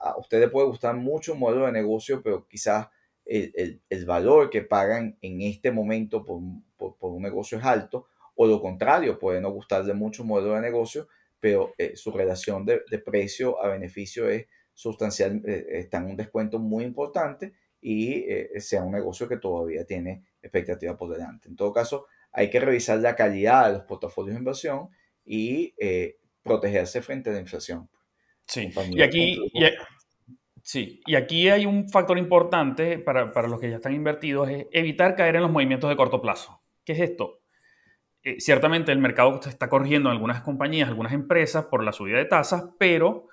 A 0.00 0.16
usted 0.18 0.40
le 0.40 0.48
puede 0.48 0.66
gustar 0.66 0.94
mucho 0.96 1.34
un 1.34 1.40
modelo 1.40 1.66
de 1.66 1.72
negocio, 1.72 2.22
pero 2.22 2.46
quizás 2.48 2.88
el, 3.24 3.52
el, 3.54 3.80
el 3.88 4.04
valor 4.06 4.50
que 4.50 4.62
pagan 4.62 5.16
en 5.20 5.40
este 5.42 5.70
momento 5.70 6.24
por, 6.24 6.40
por, 6.76 6.96
por 6.96 7.12
un 7.12 7.22
negocio 7.22 7.58
es 7.58 7.64
alto 7.64 8.06
o 8.34 8.46
lo 8.46 8.60
contrario, 8.60 9.18
puede 9.18 9.40
no 9.40 9.50
gustarle 9.50 9.94
mucho 9.94 10.22
un 10.22 10.28
modelo 10.28 10.54
de 10.54 10.62
negocio, 10.62 11.08
pero 11.38 11.74
eh, 11.76 11.96
su 11.96 12.10
relación 12.12 12.64
de, 12.64 12.82
de, 12.90 12.98
precio 12.98 13.62
a 13.62 13.68
beneficio 13.68 14.28
es 14.28 14.46
sustancial, 14.72 15.42
eh, 15.46 15.66
está 15.70 15.98
en 15.98 16.06
un 16.06 16.16
descuento 16.16 16.58
muy 16.58 16.84
importante 16.84 17.52
y 17.80 18.24
eh, 18.28 18.60
sea 18.60 18.84
un 18.84 18.92
negocio 18.92 19.28
que 19.28 19.36
todavía 19.36 19.84
tiene 19.84 20.24
expectativa 20.40 20.96
por 20.96 21.10
delante. 21.10 21.48
En 21.48 21.56
todo 21.56 21.72
caso, 21.72 22.06
hay 22.32 22.48
que 22.48 22.60
revisar 22.60 22.98
la 23.00 23.14
calidad 23.16 23.66
de 23.66 23.72
los 23.74 23.82
portafolios 23.82 24.34
de 24.34 24.38
inversión 24.38 24.88
y 25.24 25.74
eh, 25.78 26.16
protegerse 26.42 27.02
frente 27.02 27.30
a 27.30 27.34
la 27.34 27.40
inflación. 27.40 27.88
Sí, 28.46 28.70
y 28.90 29.02
aquí, 29.02 29.38
y, 29.52 29.64
sí, 30.62 31.00
y 31.06 31.14
aquí 31.14 31.48
hay 31.48 31.66
un 31.66 31.88
factor 31.88 32.16
importante 32.16 32.98
para, 32.98 33.32
para 33.32 33.48
los 33.48 33.60
que 33.60 33.68
ya 33.68 33.76
están 33.76 33.94
invertidos, 33.94 34.48
es 34.48 34.66
evitar 34.72 35.14
caer 35.14 35.36
en 35.36 35.42
los 35.42 35.50
movimientos 35.50 35.90
de 35.90 35.96
corto 35.96 36.22
plazo. 36.22 36.62
¿Qué 36.84 36.92
es 36.92 37.00
esto? 37.00 37.42
eh, 38.24 38.40
ciertamente 38.40 38.92
el 38.92 38.98
mercado 38.98 39.40
está 39.44 39.68
corrigiendo 39.68 40.08
en 40.08 40.14
algunas 40.14 40.42
compañías, 40.42 40.88
algunas 40.88 41.12
empresas 41.12 41.66
por 41.66 41.82
la 41.82 41.92
subida 41.92 42.18
de 42.18 42.24
tasas, 42.24 42.64
pero 42.78 43.26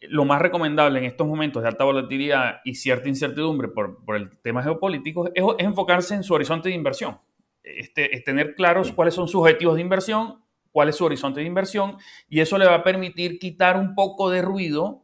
lo 0.00 0.24
más 0.24 0.40
recomendable 0.40 0.98
en 0.98 1.04
estos 1.04 1.26
momentos 1.26 1.62
de 1.62 1.68
alta 1.68 1.84
volatilidad 1.84 2.60
y 2.64 2.74
cierta 2.74 3.08
incertidumbre 3.08 3.68
por, 3.68 4.04
por 4.04 4.16
el 4.16 4.40
tema 4.40 4.62
geopolítico 4.62 5.26
es, 5.26 5.44
es, 5.58 5.66
enfocarse 5.66 6.14
en 6.14 6.22
su 6.22 6.34
horizonte 6.34 6.70
de 6.70 6.74
inversión. 6.74 7.18
Este, 7.62 8.16
es 8.16 8.24
tener 8.24 8.54
claros 8.54 8.90
cuáles 8.90 9.14
son 9.14 9.28
sus 9.28 9.42
objetivos 9.42 9.76
de 9.76 9.82
inversión, 9.82 10.42
cuál 10.72 10.88
es 10.88 10.96
su 10.96 11.04
horizonte 11.04 11.40
de 11.40 11.46
inversión, 11.46 11.98
y 12.28 12.40
eso 12.40 12.58
le 12.58 12.66
va 12.66 12.76
a 12.76 12.82
permitir 12.82 13.38
quitar 13.38 13.76
un 13.76 13.94
poco 13.94 14.30
de 14.30 14.42
ruido 14.42 15.01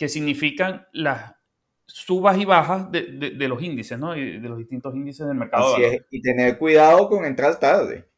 que 0.00 0.08
significan 0.08 0.86
las 0.94 1.34
subas 1.84 2.38
y 2.38 2.46
bajas 2.46 2.90
de, 2.90 3.02
de, 3.02 3.30
de 3.32 3.48
los 3.48 3.62
índices, 3.62 3.98
¿no? 3.98 4.12
de 4.12 4.38
los 4.38 4.56
distintos 4.56 4.94
índices 4.94 5.26
del 5.26 5.36
mercado. 5.36 5.74
Así 5.74 5.84
es, 5.84 6.00
y 6.10 6.22
tener 6.22 6.56
cuidado 6.56 7.06
con 7.06 7.26
entrar 7.26 7.60
tarde. 7.60 8.08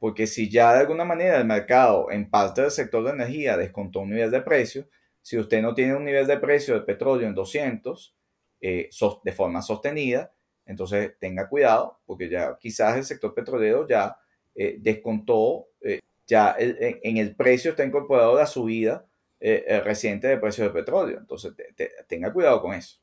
Porque 0.00 0.26
si 0.26 0.50
ya 0.50 0.72
de 0.72 0.80
alguna 0.80 1.04
manera 1.04 1.38
el 1.38 1.44
mercado 1.44 2.10
en 2.10 2.28
parte 2.28 2.62
del 2.62 2.72
sector 2.72 3.04
de 3.04 3.10
energía 3.10 3.56
descontó 3.56 4.00
un 4.00 4.10
nivel 4.10 4.32
de 4.32 4.42
precio, 4.42 4.88
si 5.22 5.38
usted 5.38 5.62
no 5.62 5.74
tiene 5.74 5.94
un 5.94 6.04
nivel 6.04 6.26
de 6.26 6.38
precio 6.38 6.74
de 6.74 6.80
petróleo 6.80 7.28
en 7.28 7.36
200 7.36 8.16
eh, 8.60 8.90
de 9.22 9.32
forma 9.32 9.62
sostenida, 9.62 10.32
entonces 10.66 11.12
tenga 11.20 11.48
cuidado 11.48 12.00
porque 12.04 12.28
ya 12.28 12.58
quizás 12.58 12.96
el 12.96 13.04
sector 13.04 13.32
petrolero 13.32 13.86
ya 13.86 14.16
eh, 14.56 14.76
descontó, 14.80 15.68
eh, 15.82 16.00
ya 16.26 16.50
el, 16.58 16.98
en 17.00 17.16
el 17.16 17.36
precio 17.36 17.70
está 17.70 17.84
incorporado 17.84 18.34
la 18.34 18.46
subida 18.46 19.06
eh, 19.40 19.80
reciente 19.84 20.28
de 20.28 20.38
precio 20.38 20.64
del 20.64 20.72
petróleo. 20.72 21.18
Entonces 21.18 21.54
te, 21.54 21.72
te, 21.74 21.90
tenga 22.06 22.32
cuidado 22.32 22.60
con 22.60 22.74
eso. 22.74 23.00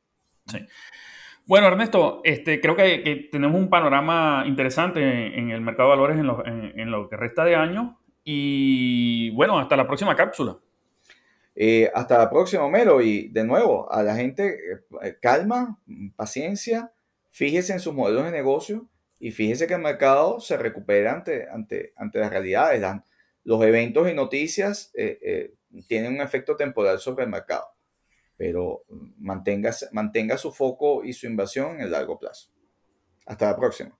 Sí. 0.47 0.59
Bueno, 1.47 1.67
Ernesto, 1.67 2.21
este, 2.23 2.59
creo 2.59 2.75
que, 2.75 3.03
que, 3.03 3.15
tenemos 3.31 3.59
un 3.59 3.69
panorama 3.69 4.43
interesante 4.47 4.99
en, 5.01 5.33
en 5.39 5.51
el 5.51 5.61
mercado 5.61 5.89
de 5.89 5.95
valores 5.95 6.17
en 6.17 6.25
lo, 6.25 6.45
en, 6.45 6.79
en 6.79 6.89
lo, 6.89 7.07
que 7.07 7.17
resta 7.17 7.45
de 7.45 7.55
año. 7.55 7.99
Y 8.23 9.29
bueno, 9.31 9.59
hasta 9.59 9.77
la 9.77 9.85
próxima 9.85 10.15
cápsula. 10.15 10.57
Eh, 11.55 11.89
hasta 11.93 12.17
la 12.17 12.29
próxima, 12.29 12.63
Homero. 12.63 13.01
Y 13.01 13.29
de 13.29 13.43
nuevo, 13.43 13.91
a 13.91 14.01
la 14.01 14.15
gente, 14.15 14.57
eh, 15.01 15.17
calma, 15.21 15.79
paciencia, 16.15 16.91
fíjese 17.29 17.73
en 17.73 17.79
sus 17.79 17.93
modelos 17.93 18.25
de 18.25 18.31
negocio 18.31 18.89
y 19.19 19.31
fíjese 19.31 19.67
que 19.67 19.75
el 19.75 19.81
mercado 19.81 20.39
se 20.39 20.57
recupera 20.57 21.13
ante, 21.13 21.47
ante, 21.49 21.93
ante 21.95 22.19
las 22.19 22.31
realidades. 22.31 22.83
Los 23.43 23.63
eventos 23.63 24.09
y 24.09 24.15
noticias 24.15 24.91
eh, 24.95 25.53
tienen 25.87 26.13
un 26.13 26.21
efecto 26.21 26.55
temporal 26.55 26.99
sobre 26.99 27.25
el 27.25 27.29
mercado 27.29 27.75
pero 28.37 28.83
mantenga, 29.17 29.73
mantenga 29.91 30.37
su 30.37 30.51
foco 30.51 31.03
y 31.03 31.13
su 31.13 31.25
inversión 31.25 31.75
en 31.75 31.81
el 31.81 31.91
largo 31.91 32.19
plazo. 32.19 32.49
Hasta 33.25 33.47
la 33.47 33.55
próxima. 33.55 33.97